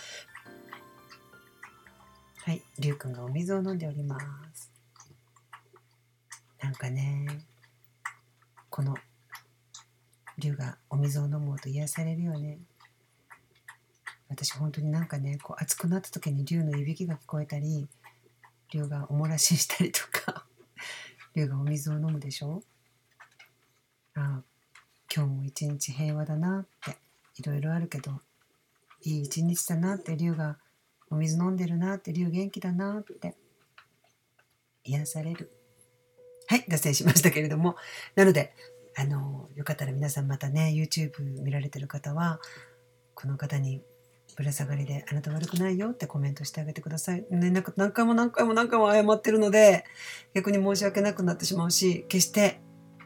[2.45, 4.17] はい、りゅうくんがお水を飲んでおりま
[4.53, 4.72] す。
[6.63, 7.27] なんかね
[8.69, 8.95] この
[10.37, 12.59] 龍がお水を飲むと癒されるよね
[14.29, 17.89] 私本当になんかねこう暑くなった時に龍のいびきが聞こえたり
[18.73, 20.45] 龍がおもらししたりとか
[21.35, 22.63] 龍がお水を飲むでしょ？
[24.15, 24.43] ああ
[25.13, 26.97] 今日も一日平和だなって
[27.35, 28.21] いろいろあるけど
[29.01, 30.57] いい一日だなって龍が
[31.09, 33.35] お水飲んでるなって龍元気だなって
[34.85, 35.62] 癒される。
[36.47, 37.75] はい、脱線しましたけれども。
[38.15, 38.53] なので、
[38.95, 42.39] あの、よかったら皆さんまたね、YouTube 見られてる方は、
[43.15, 43.81] この方に
[44.35, 47.25] ぶら下がりで、あなた悪くないよってコメントしてあげてください。
[47.29, 49.85] ね、なんか何回も何回も何回も謝ってるので、
[50.33, 52.61] 逆に申し訳なくなってしまうし、決して、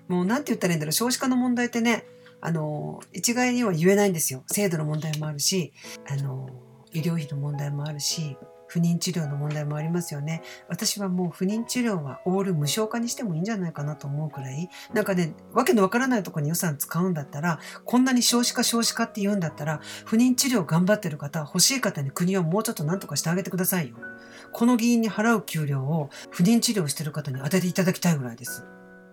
[0.07, 2.05] もう何て言ったらいいんだろう、少子化の問題ってね、
[2.39, 4.43] あの、一概には言えないんですよ。
[4.47, 5.73] 制度の問題もあるし、
[6.07, 6.49] あの、
[6.93, 10.41] 医療費の問題もあるし、不妊治療の問題もありますよね。
[10.67, 23.95] 私はもう不妊治療はオール無償化にしてもいいんじゃないかなと思うくらい、なんかね、わけのわからないとこに予算使うんだったら、こんなに少子化少子化って言うんだったら、不妊治療頑張ってる方、欲しい方に国はもうちょっと何とかしてあげてくださいよ。
[24.51, 28.65] この議員に払う給料を不妊治療してる方に当てていただきたいぐらいです。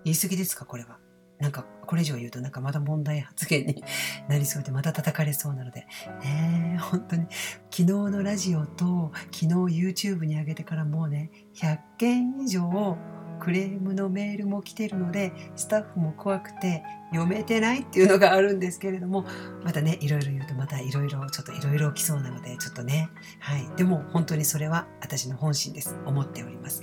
[0.05, 0.99] 言い過ぎですか、これは。
[1.39, 3.85] なんかこれ以上言うとなんかまた問題発言に
[4.29, 5.87] なりそうでまた叩かれそうなので。
[6.23, 7.27] ね本当に。
[7.71, 12.97] 昨日のラジオと昨日 YouTube に上げてからもうね100件以上
[13.41, 19.27] クレームのメールも来てるのでスタッフも怖くて読めてないっていうのがあるんですけれども
[19.63, 23.09] またねいろいろ言うとまたいろいろちょっといろいろ来そうなのでちょっとね。
[23.41, 23.69] はい。
[23.77, 25.97] でも本当にそれは私の本心です。
[26.07, 26.83] 思っております。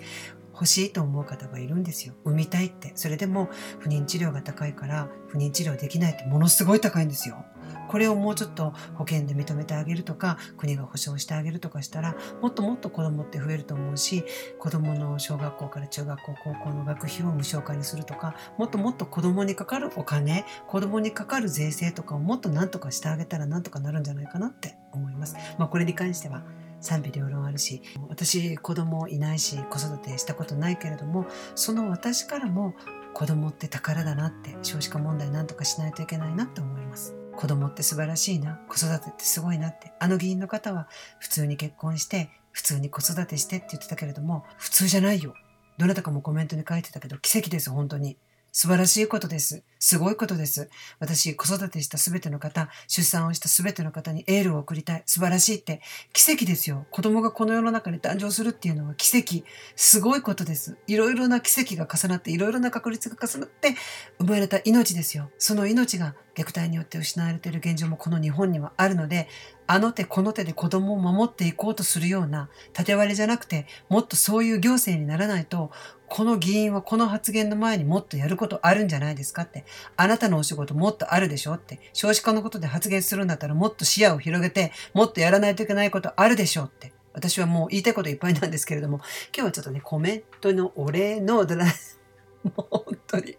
[0.61, 2.13] 欲しいと思う方がいるんですよ。
[2.23, 2.91] 産みたいって。
[2.93, 7.43] それでも不妊治療が高いから不妊治療できないってものすごい高いんですよ。
[7.87, 14.23] これをもうちょっと保険で認めてあげるとか国が保障してあげるとかしたらもっともっと子供って増えると思うし
[14.59, 25.35] 子供の小学校から中学校高校の学費を無償化にするとかもっともっと子供にかかるお金子供にかかる税制とかをもっと何とかしてあげたらなんとかなるんじゃないかなって思います。
[25.57, 26.43] まあ、これに関しては
[26.81, 32.73] 賛否両論あるし私子供いないし子育てしたことないけれどもその私からも
[33.13, 37.15] 子供って宝だなって少子化問題なんとかしないといけないなって思います。
[37.35, 39.91] 子供って素晴らしいな子育てってすごいなって。
[39.99, 40.87] あの議員の方は
[41.19, 45.33] 普通に結婚して普通に子育てしてって言ってたけれども普通じゃないよ。
[45.77, 48.17] どなたかもコメントに書いてたけど奇跡です本当に。
[48.51, 49.63] 素晴らしいことです。
[49.79, 50.69] すごいことです。
[50.99, 55.03] 私、子育てしたすべての方、出産をしたすべての方にエールを送りたい。
[55.05, 55.81] 素晴らしいって、
[56.13, 56.85] 奇跡ですよ。
[56.91, 59.45] 子供がこの世の中に誕生するっていうのは奇跡。
[59.75, 60.77] すごいことです。
[60.87, 63.75] いろいろな奇跡が重なって、いろいろな確率が重なって、
[64.19, 65.31] 生まれた命ですよ。
[65.37, 69.27] その命が虐待によって失われている現状もこの日本にはあるので、
[69.67, 75.71] あの手この手で子供を守っていこうとするような縦割りじゃなくて、もっとそういう行政にならないと、
[76.07, 79.65] この議員はこの発言の前にもっとやることあるんじゃないですかって。
[79.95, 81.79] あなたのお仕事もっとあるでしょって。
[81.93, 86.93] 少子化のことで発言するんだったらもっと視野を広げて、もっとやらないといけないことあるでしょって。
[87.13, 88.97] 私はもう言いたいこといっぱいなんですけれども、
[89.35, 91.65] 今日はちょっとね、コメントのお礼のドラ、
[92.43, 93.37] もう本当に。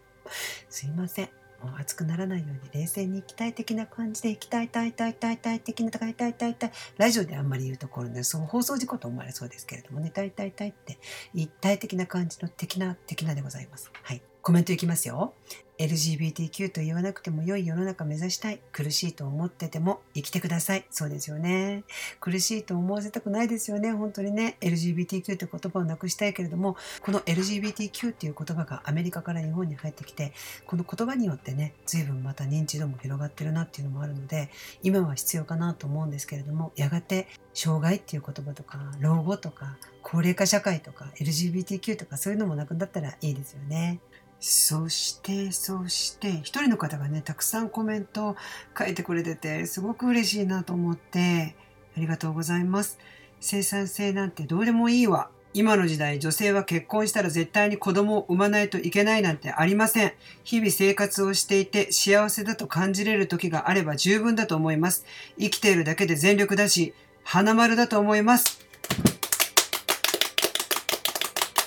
[0.68, 1.41] すいません。
[1.62, 10.98] もう熱くならないように冷静に行きたい的な感じで行きたいたいたいたいたい的なたいたいたいたいラジオであんまり言うところでそう放送事故と思われそうですけれどもねたいたいたいって
[11.35, 15.35] 一体的な感じの的な的なでございますはいコメントいきますよ
[15.83, 18.61] LGBTQ と言わなくても良い世の中目指したい。
[18.71, 20.87] 苦しいと思ってても生きてください。
[20.90, 21.83] そうですよね。
[22.21, 23.90] 苦しいと思わせたくないですよね。
[23.92, 24.57] 本当にね。
[24.61, 30.33] LGBTQ という言葉をなくしたいけれども、この LGBTQ っていう言葉がアメリカから日本に入ってきて、
[30.66, 34.51] この言葉によってね、随分また認知度も広がってるなっていうのもあるので、
[34.85, 43.99] 今は必要かなと思うんですけれども、やがて障害っていう言葉とか、老後とか、高齢化社会とか、LGBTQ とかそういうのもなくなったらいいですよね。
[44.44, 48.35] そして、そして、一人の方がね、たくさんコメント
[48.76, 51.55] 書いてくれてて、すごく嬉しいなと思って、
[51.96, 52.98] ありがとうございます。
[53.40, 55.31] 生産性なんてどうでもいいわ。
[55.55, 60.12] 今の時代、女性は結婚したら絶対に子供を産まないといけないなんてありません。
[60.42, 65.07] 日々生活をしていて幸せだと感じれる時があれば十分だと思います。
[65.38, 68.66] 生きているだけで全力だし、花丸だと思います。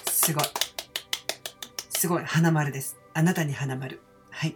[0.09, 0.64] すごい。
[2.05, 2.99] すごい、花丸です。
[3.15, 3.99] あなたに花丸。
[4.29, 4.55] はい。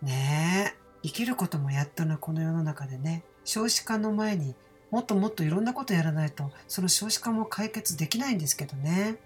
[0.00, 0.78] ねえ。
[1.02, 3.24] 生きることもやっとな、この世の中でね。
[3.44, 4.54] 少子化の前に
[4.92, 9.16] もっともっといろんなことやらないと、その少子化も解決できないんですけどね。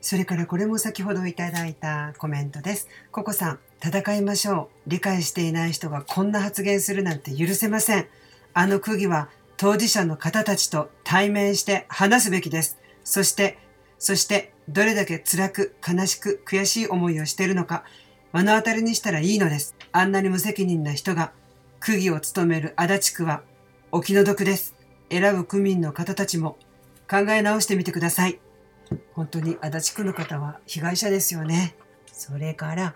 [0.00, 2.88] それからこれも先ほどいただいたコメントです。
[3.12, 4.90] ココさん、戦いましょう。
[4.90, 8.08] 理解していない人がこんな発言するなんて許せません。
[8.52, 12.78] あの区議は当事者の方たちと対面して話すべきです。
[13.04, 13.58] そして、
[13.96, 17.84] そしてどれだけ辛く悲しく悔しい思いをしているのか
[18.32, 19.74] 目の当たりにしたらいいのです。
[19.92, 21.32] あんなに無責任な人が
[21.80, 23.42] 区議を務める足立区は
[23.92, 24.74] お気の毒です。
[25.10, 26.58] 選ぶ区民の方たちも
[27.08, 28.40] 考え直してみてください。
[29.14, 31.76] 本当に足立区の方は被害者ですよね。
[32.12, 32.94] それから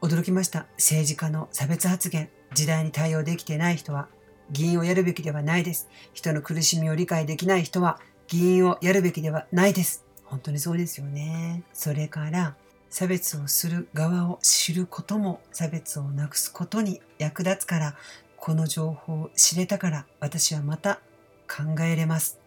[0.00, 0.66] 驚きました。
[0.76, 2.28] 政治家の差別発言。
[2.54, 4.08] 時代に対応できてない人は
[4.50, 5.88] 議員をやるべきではないです。
[6.12, 10.04] 人の苦しみを理解できない人は議員をやるべきではないです。
[10.30, 11.64] 本当にそうですよね。
[11.72, 12.54] それから
[12.88, 17.96] 差別をする側を知ることも差別をなくすことに役立つから
[18.36, 21.00] この情報を知れたから私はまた
[21.48, 22.38] 考えれます。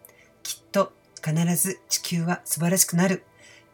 [0.42, 3.22] きっと必ず地球は素晴らしくなる。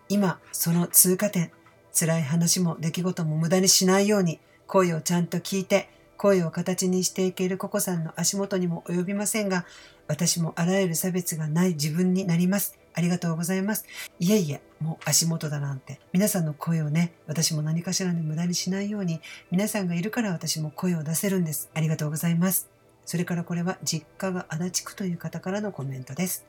[0.08, 1.52] 今その通過点
[1.92, 9.64] 辛い話も出来事も無駄にしないように声をちゃんと聞いて声を形にしていけるココさんの足元にも及びませんが
[10.08, 12.79] 私もあらゆる差別がない自分になります。
[12.94, 13.84] ありがとうございます。
[14.18, 16.00] いえいえ、もう足元だなんて。
[16.12, 19.20] 皆さんの声をね、私も何かしらで無駄にしないように、
[19.50, 21.70] 皆さんがいるから私も声を出せるんです。
[21.74, 22.68] ありがとうございます。
[23.04, 26.46] それからこれは実家が足立区という方からのコメントです。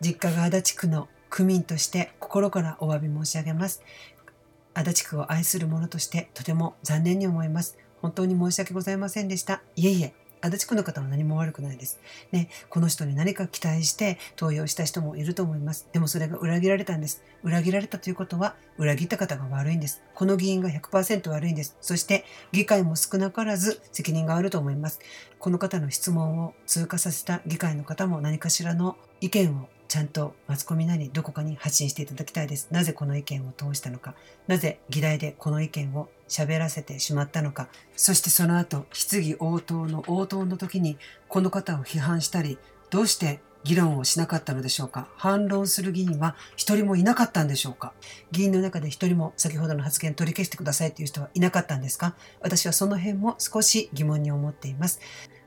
[0.00, 3.82] 実家が足立区の区民として心からお詫び申し上げます。
[4.74, 7.78] 足立区を愛する者としてとても残念に思います。
[8.00, 9.62] 本当に申し訳ございませんでした。
[9.76, 12.00] いえいえ、足立区の方は何も悪くないです。
[12.32, 15.88] ね、この人に何か期待して投票した人もいると思います。
[15.92, 17.22] でもそれが裏切られたんです。
[17.44, 20.02] 裏切られたということは、裏切った方が悪いんです。
[20.14, 21.76] この議員が100%悪いんです。
[21.80, 24.98] そして、議会も少なからず責任があると思います。
[25.38, 32.66] この方の質問を通過させた議会の方も何かしらの意見をちゃんとマスコミなりどこかに発信していただきたいです。
[32.70, 34.14] なぜこの意見を通したのか、
[34.46, 40.96] なぜ議題でこの意見を喋らせてしまったのか、そしてその後、質疑応答の応答の時に
[41.28, 42.56] この方を批判したり、
[42.88, 45.08] どうして議論をしなかったのでしょうか。
[45.18, 47.92] 反論する議員は一人もいなかったんでしょうか。
[48.30, 52.14] 議員の中で一人も先ほどの発言取り消してくださいという人はいなかったんですか。
[52.40, 55.00] 私はその辺も少し疑問に思っています。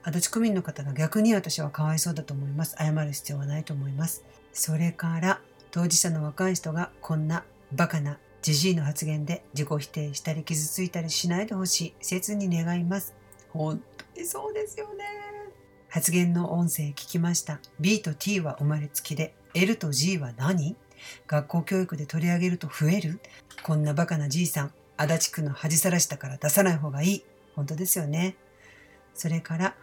[0.08, 2.76] 足立区民の方が逆に私はかわいそうだと思います。
[2.78, 4.24] 謝る必要はないと思います。
[4.54, 5.42] それから
[5.72, 7.44] 当事者の若い人がこんな
[7.74, 13.16] バカなじじいの発言で自己否定したり傷ついたりしないでほしい切に願います。
[13.50, 13.82] 本
[14.14, 15.06] 当にそうですよね。
[15.90, 17.60] 発言の音声聞きました。
[17.80, 20.76] B と T は生まれつきで L と G は何？
[21.26, 23.20] 学校教育で取り上げると増える？
[23.64, 27.24] こんなバカなじいさん、足立区の恥さらしたから出さない方がいい。
[27.56, 28.36] 本当ですよね。
[29.16, 29.76] それから、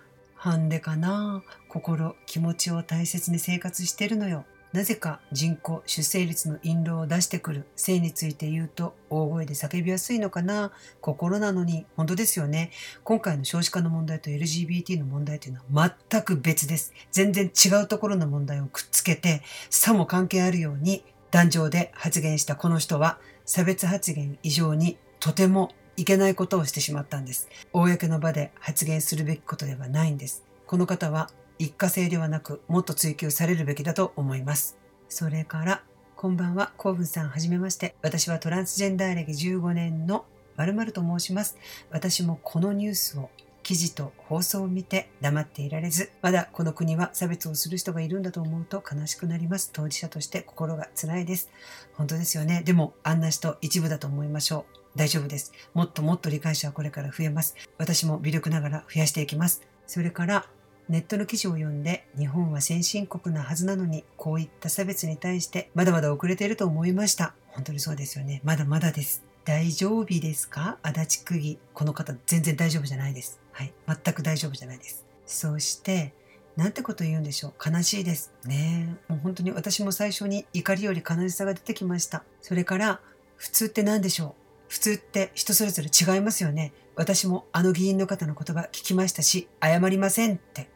[0.42, 4.44] ハンデかな心、気持ちを大切に生活してるのよ。
[4.72, 12.72] なぜか人口、出生率の印籠を出してくる性について言うと大声で叫びやすいのかな心なのに、本当ですよね。
[13.04, 16.92] 今回の少子化の問題と LGBT の問題というのは全く別です。
[17.12, 25.70] 全然違うところの問題をくっつけて、さも関係あるように壇上で発言したこの人は差別発言以上にとても
[26.02, 27.48] いけないことをしてしまったんです。
[27.72, 30.42] 公の場で発言するべきことではないんです。
[30.66, 31.30] この方は
[31.60, 34.76] 一過性ではなくもっと追求されるべきだと思います。
[35.08, 35.84] それから、
[36.16, 37.94] こんばんは、コーブンさん、はじめまして。
[38.02, 40.24] 私はトランスジェンダー歴15年の
[40.56, 41.56] 〇〇と申します。
[41.92, 43.30] 私もこのニュースを
[43.62, 49.70] 記事と放送を見て黙っていられず、まだこの国は差別をする人がいるんだと思うと悲しくなります。
[49.72, 51.48] 当事者として心が辛いです。
[51.94, 52.62] 本当ですよね。
[52.64, 54.81] でも、あんな人一部だと思いましょう。
[54.94, 55.52] 大丈夫です。
[55.74, 57.56] もっともっと理解者はこれから増えます。
[57.78, 59.62] 私も微力ながら増やしていきます。
[59.86, 60.46] それから、
[60.88, 67.34] ネットの記事を読んで日本は先進国なはずなのにこういった差別に対してまだまだ遅れていると思いました。
[67.48, 68.40] 本当にそうですよね。
[68.44, 69.22] まだまだです。
[69.44, 70.78] 大丈夫ですか？
[70.82, 71.58] 足立区議。
[71.72, 73.40] この方全然大丈夫じゃないです。
[73.52, 73.72] はい。
[73.86, 75.06] 全く大丈夫じゃないです。
[75.24, 76.14] そして、
[76.56, 77.70] なんてこと言うんでしょう。
[77.70, 78.32] 悲しいです。
[78.44, 82.24] ねもう本当に私も最初に怒りより悲しさが出てきました。
[82.40, 83.00] それから、
[83.36, 84.41] 普通って何でしょう？
[84.72, 86.72] 普通って人それぞれ違いますよね。
[86.96, 90.70] 私もあの議員の方の言葉聞きましたし、謝りませんって。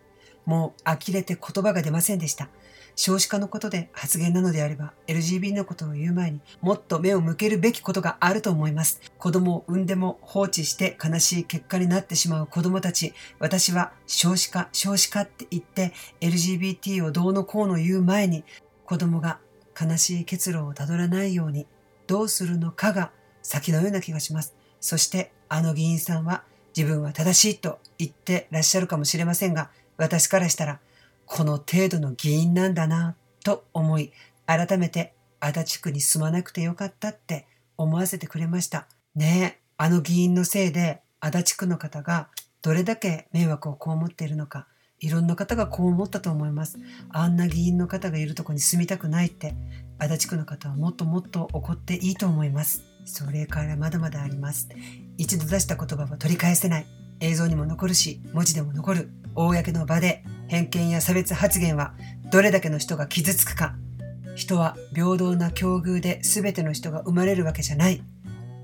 [0.45, 2.51] もう呆れて言葉が出ませんでした。
[2.95, 9.01] 少子化のことで発言なのであれば、LGBT のことを言う前にもっと目を向けるべきことがあると思います。
[9.17, 13.15] 子供を産んでも放置して悲しい結果になってしまう子供たち。
[13.39, 18.45] 私は少子化、少子化って言って LGBT をどうのこうの言う前に
[18.85, 19.39] 子供が
[19.81, 21.67] 悲しい結露をたどらないように
[22.07, 23.11] どうするのかが
[23.47, 24.55] 先のような気がします。
[24.81, 26.43] そしてあの議員さんは
[26.77, 30.81] 自分は正しいと言ってらっしゃるかもしれませんが、私からしたら
[31.25, 34.13] この程度の議員なんだなと思い、
[34.47, 38.89] 改めて足立区に住まなくてよかったって思わせてくれました。
[39.15, 42.29] ねえ、あの議員のせいで足立区の方が
[42.63, 44.67] どれだけ迷惑を被っているのか、
[44.99, 46.79] いろんな方がこう思ったと思います。
[47.11, 49.55] あんな議員の方がいるとこに住みたくないって、
[49.99, 52.83] 足立区の方はもっともっと怒っていいと思います。
[53.07, 54.69] それからまだまだあります。
[55.17, 56.87] 一度出した言葉は取り返せない。
[57.21, 59.11] 映像にも残るし、文字でも残る。
[59.35, 61.95] 公の場で偏見や差別発言は
[62.31, 63.77] どれだけの人が傷つくか。
[64.35, 68.03] 人は平等な境遇で全ての人が生まれるわけじゃない。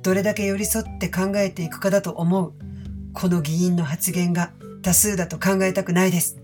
[0.02, 2.52] どれだけ寄り添って考えていくかだと思う。
[3.14, 4.50] この議員の発言が
[4.82, 6.38] 多数だと考えたくないです。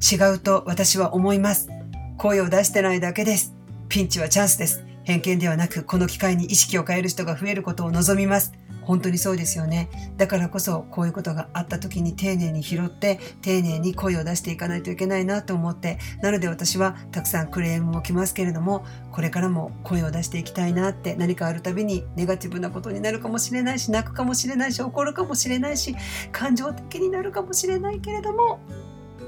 [0.00, 1.68] 違うと私は思います。
[2.16, 3.54] 声を出してないだけです。
[3.88, 4.89] ピンチはチャンスです。
[5.10, 8.52] 偏見ではなく、この機会に意識を変える人が増えることを望みます。
[8.82, 9.88] 本当にそうですよね。
[10.16, 25.96] だからこそ、こういうことがあった時に丁寧に拾って、丁寧に声を出していかないといけないなと思って、なので私はたくさんクレームも来ますけれども、これからも声を出していきたいなって何かあるたびにネガティブなことになるかもしれないし、泣くかもしれないし、怒るかもしれないし、
[26.30, 28.60] 感情的になるかもしれないけれども、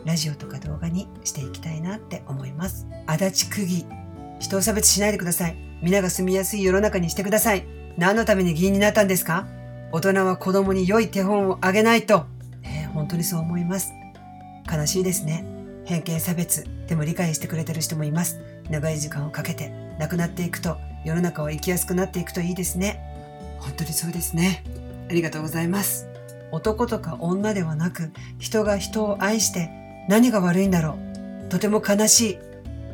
[0.05, 2.87] ラジオとか動画にしていきたいなって思います。
[3.07, 4.02] 足立釘。
[4.43, 5.57] 人を差別しないでください。
[5.83, 7.65] 皆が住みやすい世の中にしてください。
[7.97, 9.47] 何のために議員になったんですか？
[9.93, 12.27] 大人は子供に良い手本をあげないと。
[12.65, 13.93] えー、本当にそう思います。
[14.71, 15.45] 悲しいですね。
[15.85, 16.67] 偏見差別。
[16.89, 18.41] でも理解してくれてる人もいます。
[18.69, 23.01] 長い時間をかけて亡くなっていくと世の中は生きやすくなっていくといいですね。
[23.61, 24.65] 本当にそうですね
[25.09, 26.09] ありがとうございます
[26.51, 29.71] 男とか女ではなく人が人を愛して
[30.09, 30.99] 何が悪いんだろ
[31.47, 32.39] うとても悲しい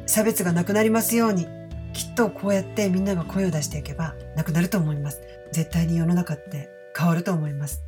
[0.08, 1.46] 差別がなくなりますように
[1.92, 5.20] きっとこうやってみんなが声を出していけばなくなると思います
[5.52, 7.82] 絶対に世の中って変わると思います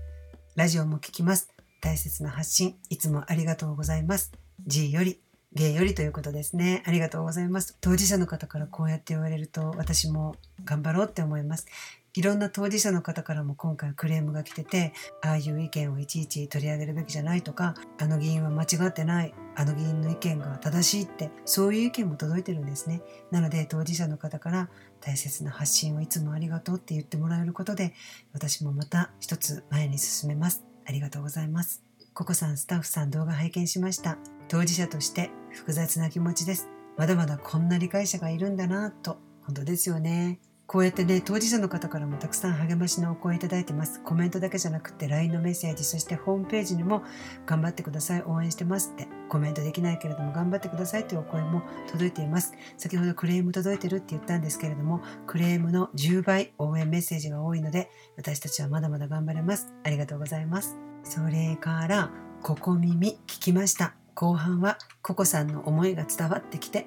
[0.54, 1.50] ラジオも聞きます
[1.80, 4.32] 大切な発信いつもありがとうございます
[4.66, 5.20] G より
[5.52, 6.84] 芸よりということですね。
[6.86, 7.76] ありがとうございます。
[7.80, 11.66] 当事者の方からこうやって言われると私も頑張ろうって思います。
[12.14, 14.92] いろんな当事者の方からも今回クレームが来てて、
[15.22, 23.02] ああいう意見をいちいち取り上げるべきじゃないとか、あの議員は間違ってない、あの議員の意見が正しいって、そういう意見も届いてるんですね。
[23.30, 27.94] なので当事者の方から大切な発信をいつもありがとうって言ってもらえることで、
[28.32, 30.64] 私もまた一つ前に進めます。
[30.86, 31.84] ありがとうございます。
[32.12, 34.18] ココさん、スタッフさん動画拝見しました。
[34.48, 36.68] 当事者として複雑な気持ちです。
[36.96, 40.40] まだまだこんな理解者がいるんだなと、本当ですよね。
[40.70, 44.00] こうやってね、当事者の方からもたくさん励ましのお声いただいてます。
[44.04, 47.02] コメントだけじゃなくて LINE のメッセージ、そしてホームページにも
[47.44, 52.52] 頑張ってください、応援してますって、コメントできないけれども頑張ってくださいというお声も届いています。
[52.78, 59.72] 先ほどクレーム届いてるって言ったんですけれども、クレームの10倍応援メッセージが多いので、私たちはまだまだ頑張れます。
[59.82, 60.78] ありがとうございます。
[61.02, 62.12] それから、
[62.44, 63.94] ここ耳聞きました。
[64.14, 66.86] 後半はココさんの思いが伝わってきて、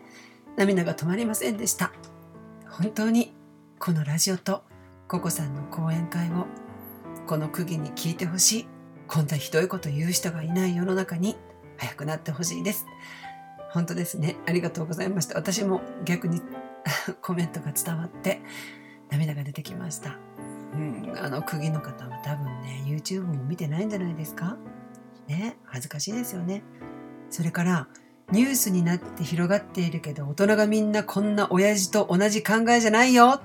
[0.56, 1.92] 涙が止まりませんでした。
[2.70, 3.43] 本当に
[3.86, 4.64] このラジオと
[5.10, 6.46] ココさんの講演会を
[7.28, 8.68] この区議に聞いてほしい。
[9.10, 11.36] こんなひどいこと言う人がいない世の中に
[11.76, 12.86] 早くなってほしいです。
[13.72, 14.38] 本当ですね。
[14.46, 15.38] ありがとうございました。
[15.38, 16.42] 私も逆に
[17.22, 18.40] コメントが伝わって
[19.12, 20.18] 涙が出てきました、
[20.76, 24.56] うん、あの区議の方は多分ね YouTube も見てないんじゃないですか？
[25.28, 26.64] ね恥ずかしいですよね。
[27.30, 27.90] それから
[28.32, 33.42] ニュースになって広がっているけど大人がみんなこんな親父と同じ考えじゃないよ。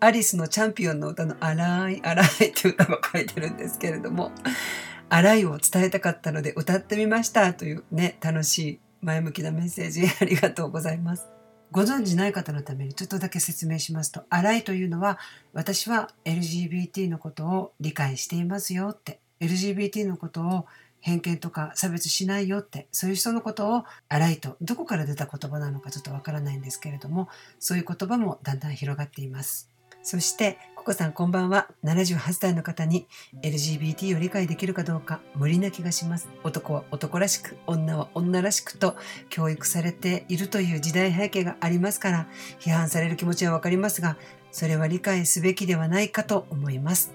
[0.00, 4.32] アリスのチャンピオンの歌の「荒い荒い」って歌が書いてるんですけれども
[5.08, 11.26] 「荒い」を伝えたかったので歌ってみましたというね楽しい前向きなメッセージありがとうございます。
[11.70, 15.18] ご存知ない方のためにちょっとだけ説明しますと「荒い」というのは
[15.52, 20.66] 私は LGBT のことを理解していますよって LGBT のことを
[21.00, 27.28] 偏見とか差別しないよってそういう人のことを荒いとどこから出た言葉なのかちょっとわからないんですけれども
[27.58, 29.70] そういう言葉もだんだん広がっています。
[30.02, 31.68] そしてココさんこんばんは。
[31.84, 33.06] 78歳の方に
[33.42, 36.30] LGBT を理解できるかどうか無理な気がします。
[36.44, 38.96] 男は男らしく女は女らしくと
[39.28, 42.26] 教育されているという時代背景がありますから
[42.58, 44.16] 批判される気持ちはわかりますが
[44.50, 47.14] それは理解すべきではないかと思います。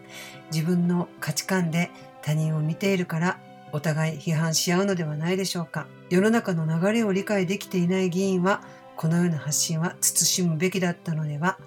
[0.51, 1.89] 自分の価値観で
[2.21, 3.39] 他人を見ているから
[3.73, 5.87] お互い批判し合うのではないでしょうか。
[6.09, 8.61] 世の中の流れを理解できていない議員は、
[8.95, 11.57] このような発信は慎むべきだったのでは、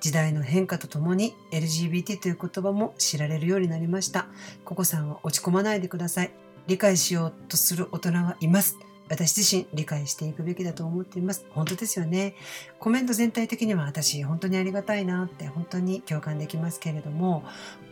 [0.00, 4.26] 時代の変化とともに LGBT という言葉も知られるようになりました。
[4.64, 6.32] ココさんは落ち込まないでください。
[6.66, 8.76] 理解しようとする大人はいます。
[9.08, 11.44] 私自身理解していくべきだと思っています。
[11.50, 12.34] 本当ですよね。
[12.80, 17.44] コメント全体的には私本当にありがたいなって本当に共感できますけれども、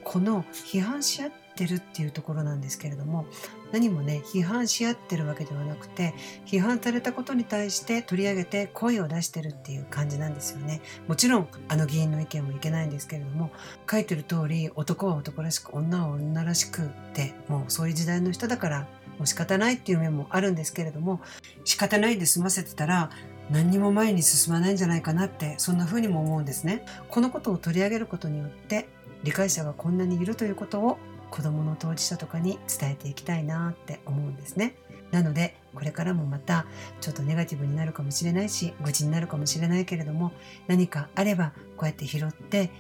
[0.03, 3.27] この批判し合ってるっていうところなんですけれども、
[3.73, 6.15] 何もね批判し合ってるわけではなくて
[6.47, 10.81] 批判されたことに対して取り上げて声を出してるっていう感じなんですよね。
[11.09, 13.51] もちろんあの議員の意見もいけないんですけれども
[13.91, 18.81] 書いてる通り男は男らしく女は女らしくってもうそういう時代の人だから
[19.19, 21.21] もう仕方ないっていう面もあるんですけれども
[21.65, 23.11] 仕方ないで済ませてたら
[23.51, 26.85] 何にも前に進まないんじゃないかなってそんな風にも思うんですね。
[27.09, 28.89] このことを取り上げることによって
[29.25, 30.99] 理解者がこんなにいるということを
[31.31, 34.77] 子どもの当事者とかに伝えていきたいなって思うんですね。
[35.11, 36.67] なのでこれからもまた
[37.01, 40.33] ちょっとネガティブになるかもしれないし愚痴になるかもしれないけれども
[40.69, 42.71] 何かあればこうやって拾って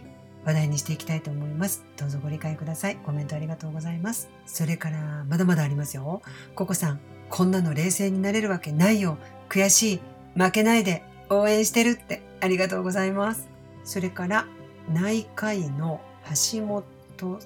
[0.45, 1.85] 話題にしていきたいと思います。
[1.97, 2.97] どうぞご理解ください。
[2.97, 4.31] コメントありがとうございます。
[4.47, 6.23] それからまだまだありますよ。
[6.55, 9.19] ココさん、こんなの冷静になれるわけないよ。
[9.49, 10.01] 悔しい。
[10.35, 11.03] 負けないで。
[11.33, 13.49] 応援してるってありがとうございます。
[13.85, 14.47] それから
[14.93, 16.85] 内科医の橋本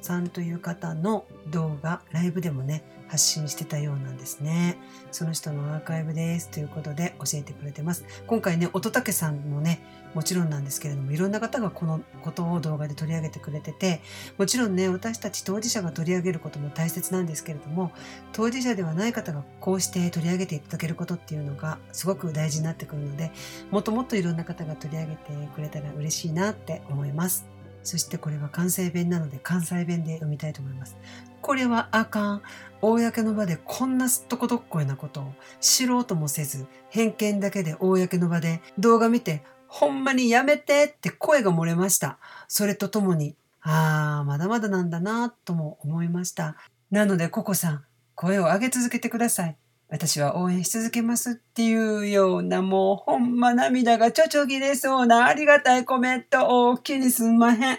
[0.01, 4.77] さんという方の動画、ライブでもね、発信してたようなんですね。
[5.12, 8.05] その人のアーカイブですということで教えてくれてます。
[8.27, 9.81] 今回ね、乙武さんもね、
[10.14, 14.01] もちろんなんですけれども、いろんな方がこのことを動画で取り上げてくれてて、
[14.39, 17.93] もちろんね、私たち当事者が取り上げることも大切なんですけれども、
[18.33, 23.33] 当事者ではない方がこうして取り上げていただけることっていうのがすごく大事になってくるので、
[23.70, 27.53] もっともっといろんな方が取り上げてくれたら嬉しいなって思います。
[27.85, 30.97] そしてこれは関西弁なので関西弁で読みたいと思います。
[31.41, 32.43] これはあかん。
[32.80, 42.18] 公の場でこんなすっとこどっこいなことを知ろうともせず、偏見だけで公の場で動画見てほんまにやめてって声が漏れました。
[42.47, 46.57] それとともに、ああ、まだまだなんだなとも思いました。
[46.93, 49.57] なので、ココさん、声を上げ続けてください。
[49.95, 57.78] 私は応援し続けますっていうようなもうほんま涙がちょちょぎれそうなありがたいコメント大きにすんまへん。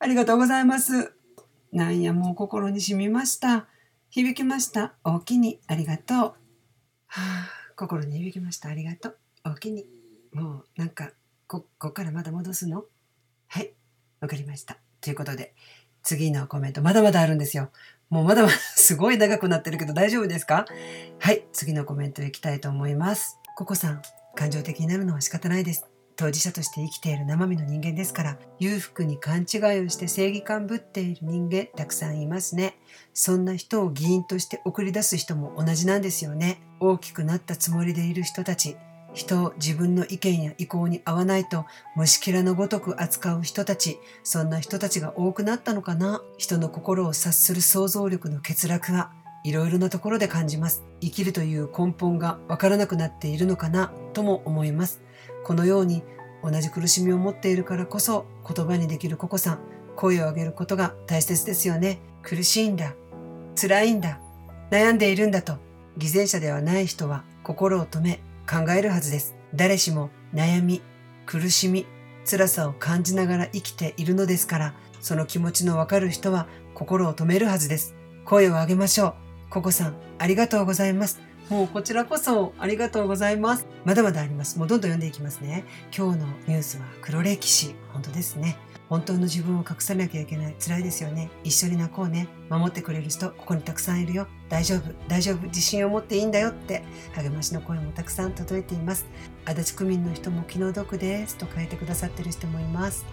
[0.00, 1.12] ありがとうございます。
[1.70, 3.68] なんやもう心に染みました。
[4.10, 4.94] 響きました。
[5.04, 6.18] 大きにありがとう。
[6.18, 6.34] は
[7.06, 8.70] あ、心に響きました。
[8.70, 9.18] ありがとう。
[9.44, 9.86] 大きに。
[10.32, 11.12] もうなんか
[11.46, 12.82] こ、こっからまだ戻すの？
[13.46, 13.74] はい。
[14.18, 14.76] わかりました。
[15.00, 15.54] ということで、
[16.02, 17.70] 次のコメントまだまだあるんですよ。
[18.10, 20.64] もうまだまだすごい長くなってるけど大丈夫ですか？
[21.18, 23.38] はい、次のコメントいきたいと思います。
[23.54, 24.02] ココさん、
[24.34, 25.86] 感情的になるのは仕方ないです。
[26.16, 32.78] 当事者として生きている生身の人間ですから、裕福に勘違いをして正義感ぶっている人間たくさんいますね。
[33.14, 36.60] そんな人を議員として送り出す人も同じなんですよね。
[36.80, 38.76] 大きくなったつもりでいる人たち、
[39.14, 46.22] 人を自分の意見や意向に合わないと虫けらのごとく扱う人たち、そんな人たちが多くなったのかな？
[46.36, 49.10] 人の心を察する想像力の欠落は
[49.44, 50.84] いろいろなところで感じます。
[51.00, 53.92] 生きるという根本がわからなくなっているのかな？
[54.12, 55.00] とも思います。
[55.44, 56.02] このように
[56.44, 59.58] 同じ苦しみを持っているからこそ言葉にできるココさん、
[59.96, 61.98] 声を上げることが大切ですよね。
[62.22, 62.94] 苦しいんだ。
[63.60, 64.20] 辛いんだ。
[64.70, 65.56] 悩んでいるんだと。
[65.96, 69.34] 偽善者ではない人は心を止め考えるはずです。
[69.54, 70.80] 誰しも悩み、
[71.26, 71.86] 苦しみ、
[72.28, 77.94] 辛さを感じながら生きているのですから、その気持ちのわかる人は心を止めるはずです。
[78.24, 79.14] 声を上げましょう。
[79.50, 81.20] ココさん、ありがとうございます。
[81.50, 83.66] もうこちらこそありがとうございます。
[83.84, 84.58] まだまだあります。
[84.58, 85.64] もうどんどん読んでいきますね。
[85.96, 87.74] 今日のニュースは黒歴史。
[87.92, 88.58] 本当ですね。
[88.88, 90.56] 本当の自分を隠さなきゃいけない。
[90.58, 91.30] 辛いですよね。
[91.44, 92.28] 一緒に泣こうね。
[92.48, 94.26] 守ってくれる人、ここにたくさんいるよ。
[94.48, 96.82] 大丈夫、大丈夫、自信を持っていいんだよって
[97.14, 99.06] 励ましの声もたくさん届いています。
[99.44, 103.04] 足立区民の人も気の毒ですと書いてくださってる人もいます。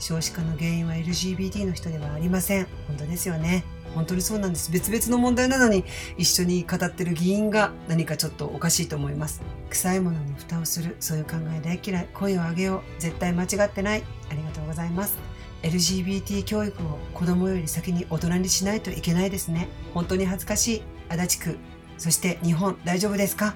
[0.00, 2.66] 少子化の原因は LGBT の人ではありません。
[2.88, 3.64] 本当ですよね。
[3.94, 4.70] 本当にそうなんです。
[4.70, 5.84] 別々の問題なのに
[6.16, 9.42] 一緒に語ってる議員が何かちょっとおかしいと思います。
[9.70, 12.08] 臭いものに蓋をする、そういう考え大嫌い。
[12.14, 13.00] 声を上げよう。
[13.00, 14.02] 絶対間違ってない。
[14.30, 15.18] ありがとうございます。
[15.62, 19.68] LGBT 教育を子供より先に大人にしないといけないですね。
[19.92, 20.82] 本当に恥ずかしい。
[21.08, 21.58] 足立区、
[21.98, 23.54] そして日本大丈夫ですか？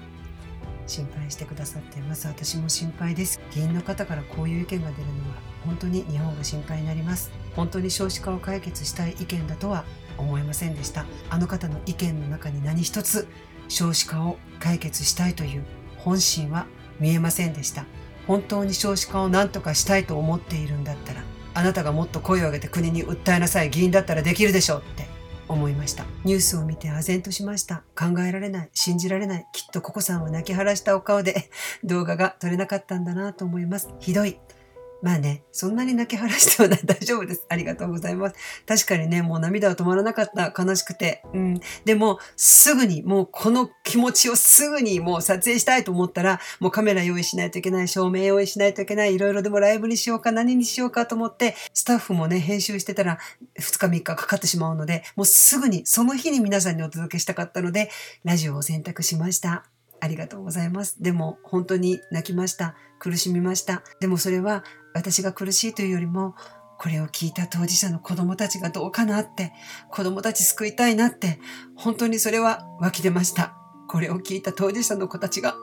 [0.87, 2.27] 心配してくださっています。
[2.27, 3.39] 私も心配です。
[3.53, 7.31] 議員の方からこういう意見が出るのは本当に日本が心配になります。
[7.55, 9.83] 本当に少子化を解決したい意見だとは
[10.17, 11.05] 思いませんでした。
[11.29, 13.27] あの方の意見の中に何一つ
[13.67, 15.63] 少子化を解決したいという
[15.97, 16.67] 本心は
[16.99, 17.85] 見えませんでした。
[18.27, 23.69] 本当に少子化を何とかしたいと思っているんだったら、あなたがもっと声を上げて国に訴えなさい。
[23.69, 25.07] 議員だったらできるでしょうって
[25.47, 26.05] 思いました。
[26.23, 27.83] ニュースを見て唖然としました。
[27.95, 28.69] 考えられない。
[28.73, 29.47] 信じられない。
[29.53, 31.49] きっとココさんは泣き晴らしたお顔で
[31.83, 33.89] 動画が撮れなかったんだなと思います。
[33.99, 34.39] ひどい。
[35.01, 36.79] まあね、そんなに泣き晴らしてはない。
[36.83, 37.45] 大丈夫です。
[37.49, 38.35] ありがとうございます。
[38.65, 40.53] 確かにね、もう涙は止まらなかった。
[40.57, 41.23] 悲しくて。
[41.33, 41.59] うん。
[41.83, 53.19] でも、すぐに、もうこの気持ちをすぐにもう撮影したいと思ったら、もうカメラ用意しないといけない、照明用意しないといけない、いろいろでもライブにしようか、何にしようかと思って、スタッフもね、編集してたら
[53.59, 57.89] 2日3日かかってしまうので、もうすぐに、その日に皆さんにお届けしたかったので、
[58.23, 59.74] ラジオを選択しました。
[60.01, 61.01] ありがとうございます。
[61.01, 62.75] でも本当に泣きました。
[62.99, 63.83] 苦しみました。
[63.99, 66.35] でもそれは私が苦しいというよりも、
[66.77, 69.53] これを聞いた当事者の子供たちがどうかなって、
[69.89, 71.39] 子供たち救いたいなって、
[71.75, 73.55] 本当にそれは湧き出ました。
[73.87, 75.55] これを聞いた当事者の子たちが、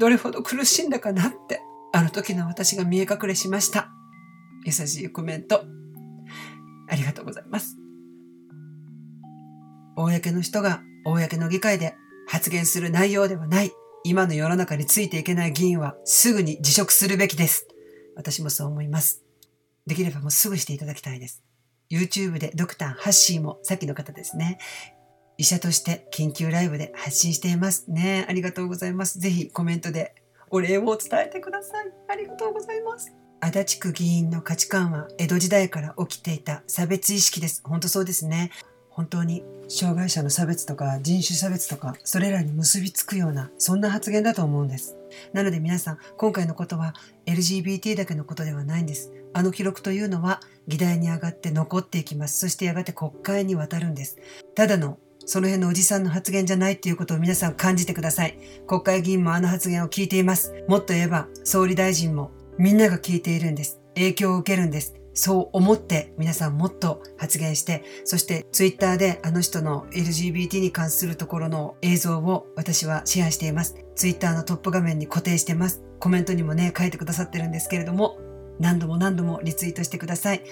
[0.00, 1.60] どれほど苦しんだかなって、
[1.92, 3.90] あの時の私が見え隠れしました。
[4.64, 5.64] 優しいコメント、
[6.88, 7.76] ありがとうございます。
[9.96, 11.94] 公の人が公の議会で
[12.26, 13.72] 発言する内容ではない。
[14.04, 17.68] 今の世の中についていけない議員はすぐに辞職するべきです。
[18.16, 19.22] 私もそう思います。
[19.86, 21.42] できればもうすぐしていただきたいです。
[21.90, 24.58] YouTube でドクターハッシーもさっきの方ですね。
[25.38, 28.26] 医者として緊急ライブで発信していますね。
[28.28, 29.18] ありがとうございます。
[29.18, 30.14] ぜひコメントで
[30.50, 31.86] お礼を伝えてください。
[32.08, 33.12] ありがとうございます。
[33.40, 37.60] 足立区議員の価値観は江戸時代から起きていた差別意識です。
[37.64, 38.52] 本当そうですね。
[38.94, 44.96] 本当に障害者の差別とか人種差別とかそれらに結びつくようなそんな発言だと思うんです。
[45.32, 46.94] なので皆さん今回のことは
[47.26, 49.12] LGBT だけのことではないんです。
[49.32, 52.38] あの記録というのは議題に上がって残っていきます。
[52.38, 54.18] そしてやがて国会に渡るんです。
[54.54, 58.38] ただのその辺のおじさんの発言じゃないっていうことを皆さん感じてください。
[58.66, 60.52] 国会議員もあの発言を聞いています。
[60.68, 63.80] もっと言えば総理大臣もみんなが聞いているんです。
[63.94, 65.01] 影響を受けるんです。
[65.14, 73.76] そう思って皆さんもっと発言して、そしてツイッターであの人の LGBT に関するところの映像を私はシェアしています。
[73.94, 75.82] ツイッターのトップ画面に固定してます。
[75.98, 78.18] コメントにもね、書いてくださってるんですけれども、
[78.58, 80.42] 何度も何度もリツイートしてください。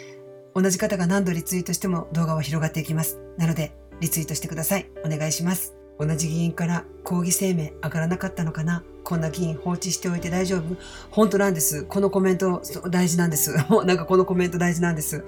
[0.55, 3.19] 同じ方が何度リツイートしても動画は広がっていきます。
[3.39, 4.91] なので、リツイートしてください。
[5.05, 5.80] お願いします。
[6.01, 8.83] 同じ議員から抗議声明上がらなかったのかな？
[9.05, 10.77] こんな議員放置しておいて大丈夫？
[11.11, 11.85] 本当なんです。
[11.85, 13.55] このコメント大事なんです。
[13.69, 15.25] もうなんかこのコメント大事なんです。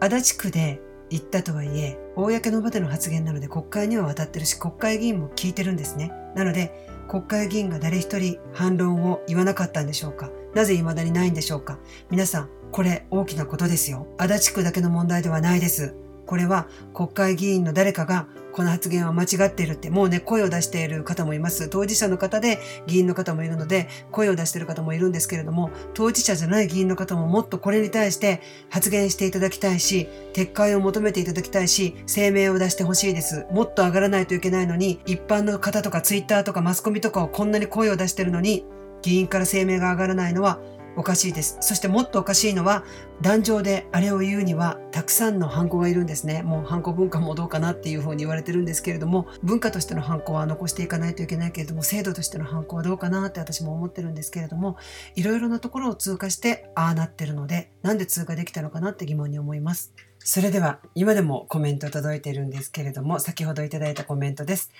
[0.00, 6.12] 足立区で言ったとはいえ、公の場での発言なので国会には渡ってるし、国会議員も聞いてるんですね。
[6.34, 10.30] なので、国会議員が誰一人反論を言わなかったんでしょうか？
[10.54, 11.78] なぜ未だにないんでしょうか？
[12.10, 14.06] 皆さん、これ大きなことですよ。
[14.18, 15.94] 足立区だけの問題ではないです。
[16.28, 21.68] これは国会議員の誰かがこの発言は間違っているって、もうね、声を出している方もいます。
[21.68, 33.46] 当事者の方で議員の方もいるので、声を出している方もいるんですけれども、当事者じゃない議員の方ももっとこれに対して発言していただきたいし、撤回を求めていただきたいし、声明を出してほしいです。
[33.50, 38.66] もっと上がらないといけないのに、一般の方とかツイッターとかマスコミとかをこんなに声を出してるのに、
[39.02, 40.58] 議員から声明が上がらないのは
[40.98, 41.56] おかしいです。
[41.60, 42.82] そしてもっとおかしいのは、
[43.22, 46.42] 壇上であれを言うには、たくさんのハンコがいるんですね。
[46.42, 54.76] もうハンコ文化もどうかなっていうふうに言われてるんですけれども、文化としてのハンコは残していかないといけないけれども、制度としてのハンコはどうかなって私も思ってるんですけれども、
[55.14, 59.94] いろいろなところを通過して、ああなってるので、なんで通過できたのかなって疑問に思います。
[60.18, 64.72] それでは、今でもコメント届いているんですけれども、先ほどいただいたコメントです。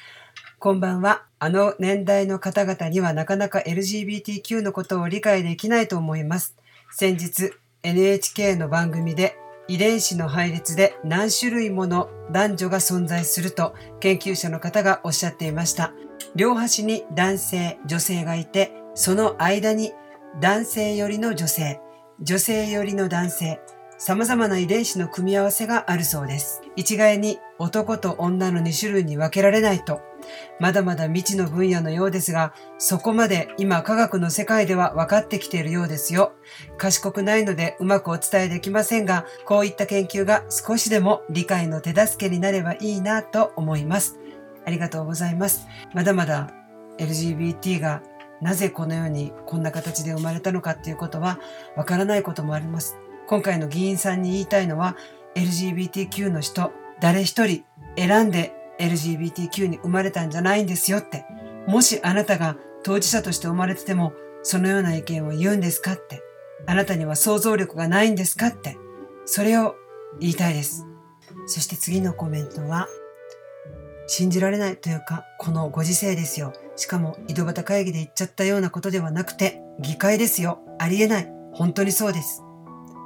[0.60, 1.22] こんばんは。
[1.38, 6.56] あの年代の方々にはなかなか LGBTQ のことを理解できないと思います。
[6.90, 7.52] 先日
[7.84, 9.36] NHK の番組で
[9.68, 15.92] 遺伝子の配列で何種類もの男女が存在すると研究者の方がおっしゃっていました。
[16.34, 19.92] 両端に男性、女性がいて、その間に
[20.40, 21.80] 男性よりの女性、
[22.20, 23.60] 女性よりの男性、
[23.96, 26.62] 様々な遺伝子の組み合わせがあるそうです。
[26.74, 30.00] 一概に男と女の2種類に分けられないと
[30.60, 36.32] まだまだ未知の分野のようですが、そこまで今科学の世界では分かってきているようですよ。
[36.76, 44.18] 賢くないのでうまくお伝えできませんが、こういった研究が少しでも理解の手助けになればいいなと思います。
[44.64, 45.66] ありがとうございます。
[45.94, 46.50] まだまだ
[46.98, 48.02] LGBT が
[48.40, 51.40] なぜこのようにこんな形で生まれたのかっていうことは
[51.76, 52.96] わからないこともあります。
[53.26, 54.96] 今回の議員さんに言いたいのは
[55.34, 57.64] LGBTQ の人誰一人
[57.96, 61.24] 選んで LGBTQ に生まれたんじゃないんですよって。
[61.66, 64.12] もしあなたが当事者として生まれてても、
[64.42, 66.22] そのような意見を言うんですかって。
[66.66, 68.76] あなたには想像力がないんですかって。
[69.24, 69.74] それを
[70.20, 70.86] 言いたいです。
[71.46, 72.88] そして次のコメントは、
[74.06, 76.52] 信じられないというか、このご時世ですよ。
[76.76, 80.60] しかも井戸端会議で言っちゃったようなことではなくて、議会ですよ。
[80.78, 81.30] ありえない。
[81.52, 82.42] 本当にそうです。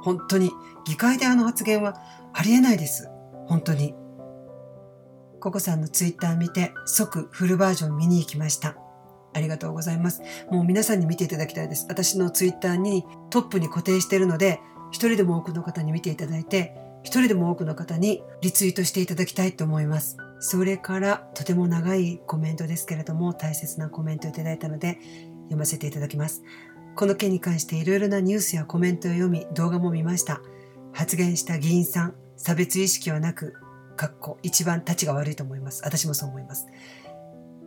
[0.03, 0.51] 本当に、
[0.85, 1.95] 議会であの発言は
[2.33, 3.09] ありえないです。
[3.47, 3.95] 本当に。
[5.43, 8.77] ココさんのツイッター見て即フルバージョン見に行きました。
[9.33, 10.21] ありがとうございます。
[10.49, 11.85] もう皆さんに見ていただきたいです。
[11.89, 20.15] 私のツイッターにトップに固定しているので、一人でも多くの方に見ていただいて、一人でも多くの方にリツイートしていただきたいと思います。
[20.39, 24.97] それからとても長いコメントですけれども、大切なコメントをいただいたので
[25.47, 26.41] 読ませていただきます。
[26.95, 30.39] この件に関していろいろなニュースやコメントを読み、動画も見ました。
[30.93, 33.55] 発言した議員さん、差別意識はなく、
[33.95, 35.81] かっこ一番立ちが悪いと思います。
[35.83, 36.67] 私もそう思います。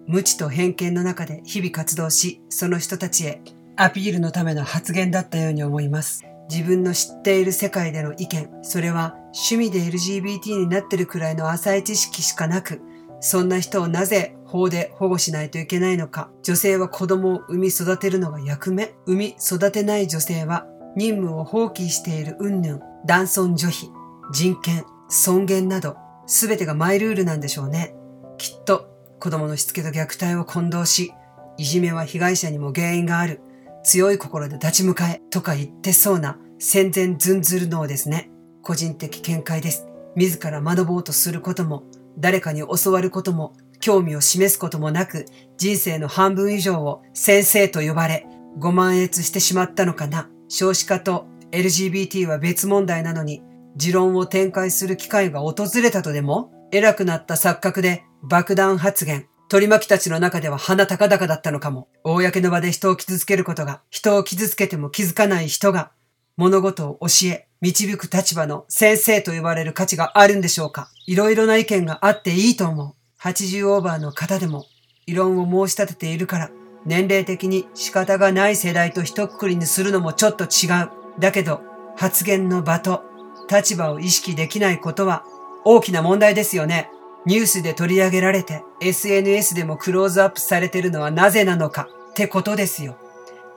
[0.07, 3.41] 無知と偏見の中で日々活動し、その人たちへ
[3.77, 6.24] アピールのための発言だったように思います。
[6.49, 12.81] 自分の知っている世界での意見、それは趣味で LGBT になってるくらいの浅い知識しかなく、
[13.20, 20.66] そんな人をなぜ法で保護しないといけないのか、女性は子供を産み育てるのが役目、産み育てない女性は
[20.97, 23.91] 任務を放棄している云々、男尊女卑、
[24.33, 25.97] 人権、尊厳など、
[26.27, 27.95] すべてがマイルールなんでしょうね。
[28.39, 28.89] きっと
[29.20, 31.12] 子供のしつけと虐待を混同し、
[31.57, 33.41] いじめは被害者にも原因がある。
[33.85, 38.31] 強い心で立ち向かえとか言ってそうな戦前ずんずる脳ですね。
[38.62, 39.87] 個人的見解です。
[40.16, 41.85] 自ら学ぼうとすることも、
[42.18, 45.27] 誰かに教わることも、興味を示すこともなく、
[45.59, 48.27] 人生の半分以上を先生と呼ばれ、
[48.59, 50.29] ご満悦してしまったのかな。
[50.49, 53.43] 少子化と LGBT は別問題なのに、
[53.77, 61.89] 持論を展開する機会が訪れたとでも、偉くなった錯覚で爆弾発言、取り巻きたちの中では鼻高々だったのかも。
[62.03, 65.93] 公の場で人を傷つけることが、人を傷つけても気づかない人が、
[66.37, 72.95] 物事を教え、導く立場の先生と言われる価値があるんでしょうかいろいろな意見があっていいと思う。
[73.22, 74.66] 80オーバーの方でも、
[75.07, 76.51] 異論を申し立てているから、
[76.85, 80.91] 年齢的に仕方がない世代と一括りにするのもちょっと違う。
[81.20, 81.61] だけど、
[81.97, 83.05] 発言の場と
[83.51, 85.24] 立場を意識できないことは
[85.64, 86.90] 大きな問題ですよね。
[87.24, 92.97] ニュースで取り上げられて SNS でもクローズアップされてるのはなぜなのかってことですよ。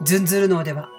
[0.02, 0.90] ズンズル脳では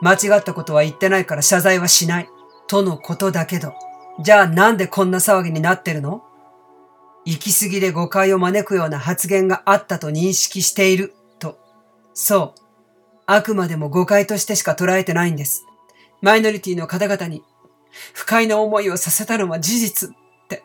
[0.00, 2.28] 間違ったことは言ってないから謝罪はしない
[2.66, 3.74] とのことだけど、
[4.20, 6.22] じゃあなんでこんな騒ぎになってるの？
[7.26, 11.58] 行き過ぎで誤解を招くような発言があったと認識していると。
[12.12, 12.60] そう。
[13.26, 15.66] あくまでも誤解としてしか捉えてないんです。
[16.20, 17.42] マイノリティの方々に
[18.12, 20.12] 不快な思いをさせたのは事実っ
[20.48, 20.62] て、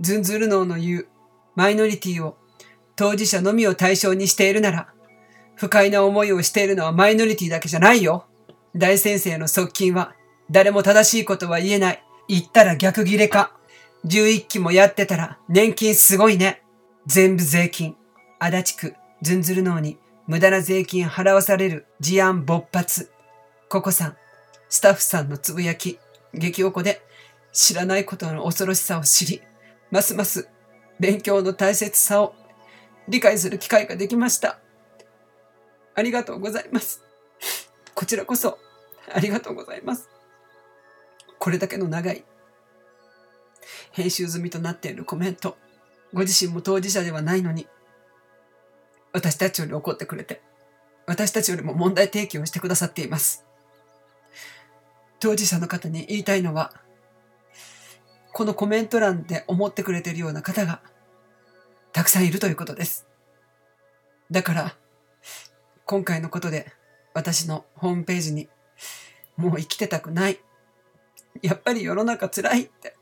[0.00, 1.08] ズンズル脳の言う
[1.54, 2.36] マイノリティを
[2.96, 4.88] 当事者のみを対象にしているなら、
[5.54, 8.26] 不快な思いをしているのはマイノリティだけじゃないよ。
[8.74, 10.14] 大先生の側近は
[10.50, 12.02] 誰も正しいことは言えない。
[12.28, 13.56] 言ったら逆切れか。
[14.06, 16.62] 11期もやってたら年金すごいね。
[17.06, 17.96] 全部税金。
[18.38, 23.12] 足立区、ズンズル脳に無駄な税金払わされる事案勃発。
[23.68, 24.16] ココさん、
[24.68, 25.98] スタッフさんのつぶやき、
[26.34, 27.02] 激おこで
[27.52, 29.42] 知らないことの恐ろしさを知り、
[29.90, 30.48] ますます
[30.98, 32.34] 勉強の大切さを
[33.08, 34.58] 理解する機会ができました。
[35.94, 37.04] ありがとうございます。
[37.94, 38.58] こちらこそ
[39.12, 40.08] ありがとうございます。
[41.38, 42.24] これだけの長い
[43.90, 45.56] 編集済みとなっているコメント。
[46.12, 47.66] ご自身も当事者ではないのに、
[49.12, 50.42] 私たちより怒ってくれて、
[51.06, 53.44] 私たちよりも問題提起をしてくださっています。
[55.22, 56.72] 当事者の方に言いたいのは、
[58.32, 60.80] このコメント欄で思ってくれているような方が
[61.92, 63.06] たくさんいるということです。
[64.32, 64.76] だから、
[65.86, 66.72] 今回のことで
[67.14, 68.48] 私のホームページに
[69.36, 70.40] もう生きてたくない。
[71.40, 72.96] やっぱり世の中辛いって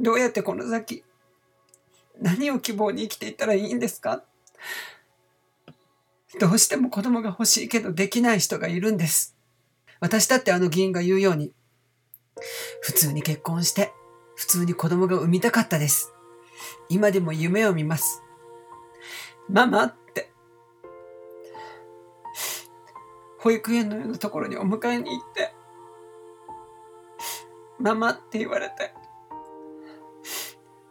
[0.00, 1.04] どうやってこの先、
[2.18, 4.24] 何を希望に生きていったらいいんですか？
[6.40, 9.36] どうしても子供が欲しいけどできない人がいるんです。
[10.00, 11.52] 私だってあの議員が言うように、
[12.80, 13.92] 普通に結婚して、
[14.34, 16.12] 普通に子供が産みたかったです。
[16.88, 18.22] 今でも夢を見ます。
[19.48, 20.32] ママって、
[23.38, 25.54] 保育園のようなところにお迎えに行って、
[27.78, 28.94] ママって言われて、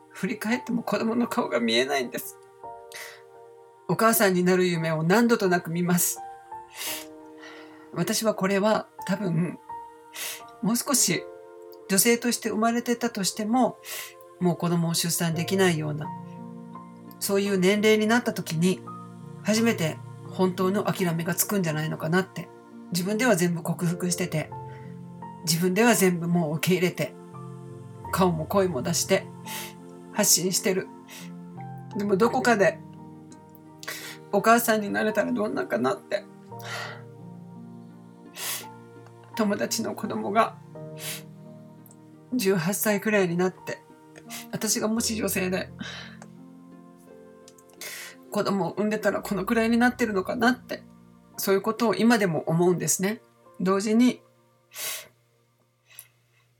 [0.09, 2.37] 振り返っても子供の顔が見えないんです。
[3.87, 6.19] お母さんになる夢を何度となく見ます。
[7.93, 9.59] 私はこれは多分、
[10.61, 11.23] もう少し
[11.89, 13.77] 女性として生まれてたとしても、
[14.39, 16.07] もう子供を出産できないような、
[17.19, 18.81] そういう年齢になった時に、
[19.43, 19.97] 初めて
[20.29, 22.47] 本当の諦めがつくんじゃないのかなって。
[22.91, 24.49] 自分では全部克服してて、
[25.45, 27.13] 自分では全部もう受け入れて、
[28.11, 29.25] 顔も声も出して、
[30.13, 30.87] 発信してる。
[31.97, 32.79] でもどこかで
[34.31, 36.23] お母さんになれたらどんなかなって。
[39.39, 40.57] 友達の子供が
[42.35, 43.81] 18歳くらいになって
[44.51, 45.69] 私がもし女性で
[48.31, 50.83] 子供を産んでたらこのくらいになってるのかなって
[51.37, 53.21] そういうことを今でも思うんですね。
[53.61, 54.21] 同時に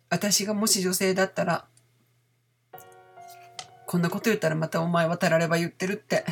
[0.10, 1.68] 私がもし女性だったら
[3.88, 6.24] こんなこと言ったらまたお前はたられば言ってるって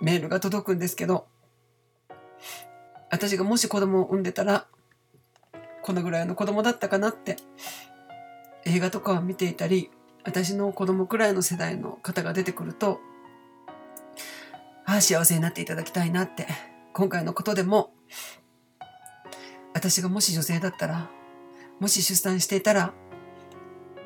[0.00, 1.28] メールが届くんですけど、
[3.12, 4.66] 私がもし子供を産んでたら、
[5.90, 7.34] このぐらいの子供だったかなって、
[8.64, 9.90] 映画とかを見ていたり、
[10.22, 13.00] 私の子供くらいの世代の方が出てくると、
[14.86, 16.46] ああ、幸せになっていただきたいなって、
[16.92, 17.92] 今回のことでも、
[19.74, 21.10] 私がもし女性だったら、
[21.80, 22.94] もし出産していたら、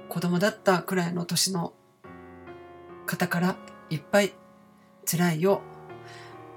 [0.09, 1.75] 子供だったくらいの年の
[3.05, 3.57] 方から
[3.91, 4.33] いっぱい
[5.05, 5.61] 辛いよ、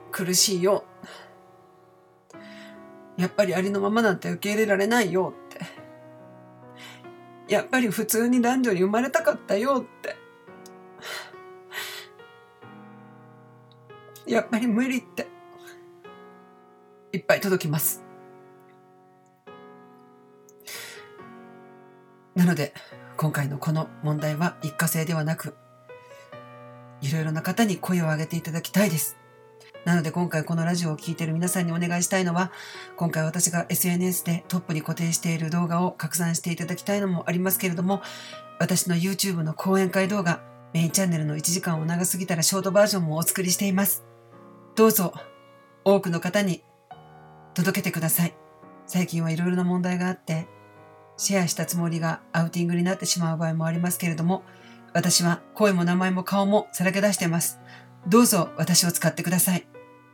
[0.09, 0.85] 苦しいよ、
[3.17, 5.65] やっぱりありのままなんて受け入れられないよって。
[7.47, 10.15] やっぱり普通に男女に生まれたかったよって。
[14.27, 15.27] やっぱり無理って。
[17.13, 18.03] いっぱい届きます。
[22.35, 22.73] なので、
[23.15, 25.55] 今回のこの問題は一過性ではなく、
[27.01, 29.17] いろいろな方に声を上げていただきたいです。
[29.87, 32.51] なので今回このラジオを聴いている皆さんにお願いしたいのは、
[32.97, 38.01] 今回私が SNS でトップに固定している動画を拡散していただきたいのもありますけれども、
[38.59, 40.41] 私の YouTube の講演会動画、
[40.73, 44.03] メインチャンネルの1時間を長すぎたらショートバージョンもお作りしています。
[44.75, 45.13] どうぞ、
[45.85, 46.63] 多くの方に
[47.53, 48.35] 届けてください。
[48.87, 50.47] 最近はいろいろな問題があって、
[51.15, 54.43] シェアしたつもりがアウティングになってしまう場合もありますけれども、
[54.91, 57.61] 私は声も名前も顔もさらけ出しています。
[58.05, 59.65] どうぞ私を使ってください。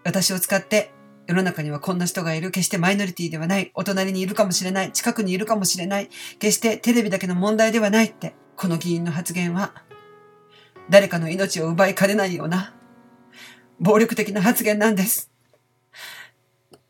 [0.03, 0.91] 私を使って
[1.27, 2.51] 世の中にはこんな人がいる。
[2.51, 3.71] 決してマイノリティではない。
[3.75, 4.91] お隣にいるかもしれない。
[4.91, 6.09] 近くにいるかもしれない。
[6.39, 8.35] 決してテレビだけの問題ではないって。
[8.55, 9.73] この議員の発言は、
[10.89, 12.73] 誰かの命を奪いかねないような、
[13.79, 15.31] 暴力的な発言なんです。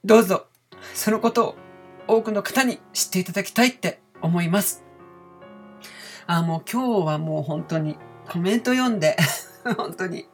[0.03, 0.47] どうぞ、
[0.93, 1.55] そのことを
[2.07, 4.83] 多くの方に知っていただきたいって思います。
[6.27, 7.97] あ、もう今日はもう本当に
[8.27, 9.15] コメント読んで
[9.77, 10.27] 本当に、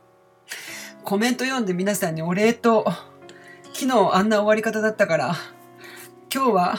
[1.09, 2.85] コメント読んで皆さんにお礼と、
[3.73, 5.35] 昨日あんな終わり方だったから、
[6.31, 6.75] 今日は、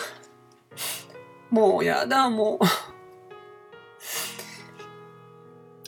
[1.51, 2.61] もうやだ、も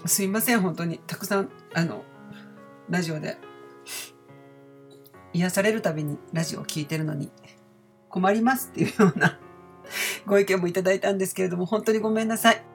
[0.04, 0.08] う。
[0.08, 0.98] すいません、本当に。
[1.06, 2.02] たくさん、あの、
[2.90, 3.38] ラジオで、
[5.32, 7.30] 癒されるたびにラジオを聴いてるのに、
[8.08, 9.38] 困りますっていうような
[10.26, 12.71] ご意見もいただいたんですけれども、本当にごめんなさい。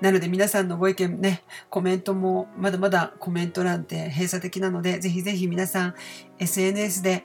[0.00, 5.94] なので皆さんのご意見ね、コメントもまだまだコメント欄って閉鎖的なので、ぜひぜひ皆さん
[6.38, 7.24] SNS で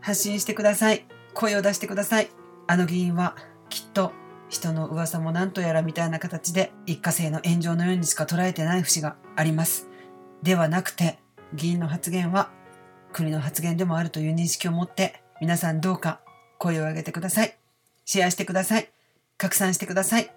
[0.00, 1.06] 発信してください。
[1.34, 2.28] 声を出してください。
[2.66, 3.36] あの議員は
[3.68, 4.12] きっと
[4.48, 9.88] 人の噂も何とやらみたいな形で一過性の炎上のようにしか捉えてない節があります。
[10.42, 11.18] ではなくて、
[11.52, 12.50] 議員の発言は
[13.12, 16.20] 国の発言でもあるという認識を持って皆さんどうか
[16.58, 17.56] 声を上げてください。
[18.04, 18.88] シェアしてください。
[19.36, 20.30] 拡散してください。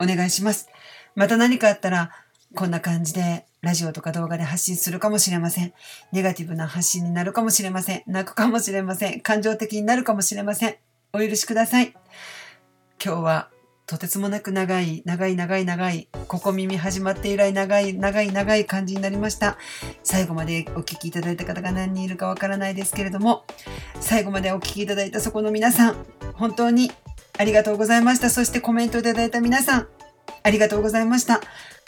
[0.00, 0.68] お願いします。
[1.14, 2.10] また何かあったら、
[2.54, 5.72] こんな感じでラジオとか動画で発信するかもしれません。
[6.12, 8.02] ネガティブな発信になるかもしれません。
[8.06, 9.20] 泣くかもしれません。
[9.20, 10.76] 感情的になるかもしれません。
[11.12, 11.94] お許しください。
[13.04, 13.50] 今日は
[13.88, 19.56] とてつもなく長い、長い長い長い、ここ耳始まって以来長い、長い長い感じになりました。
[20.02, 23.44] 最後までお聴きいただいた方が何人いるかわからないですけれども、
[24.00, 26.92] 最後までお聴きいただいたそこの皆さん、本当に
[27.38, 28.28] ありがとうございました。
[28.28, 29.88] そしてコメントいただいた皆さん、
[30.42, 31.40] ありがとうございました。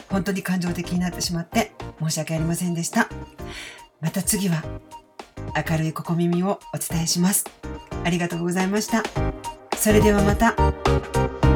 [0.09, 3.09] 本当に感情的になってしまって申し訳ありませんでした。
[4.01, 4.63] また次は
[5.69, 7.45] 明るいここ耳をお伝えします。
[8.05, 9.03] ありがとうございました。
[9.77, 11.50] それではまた。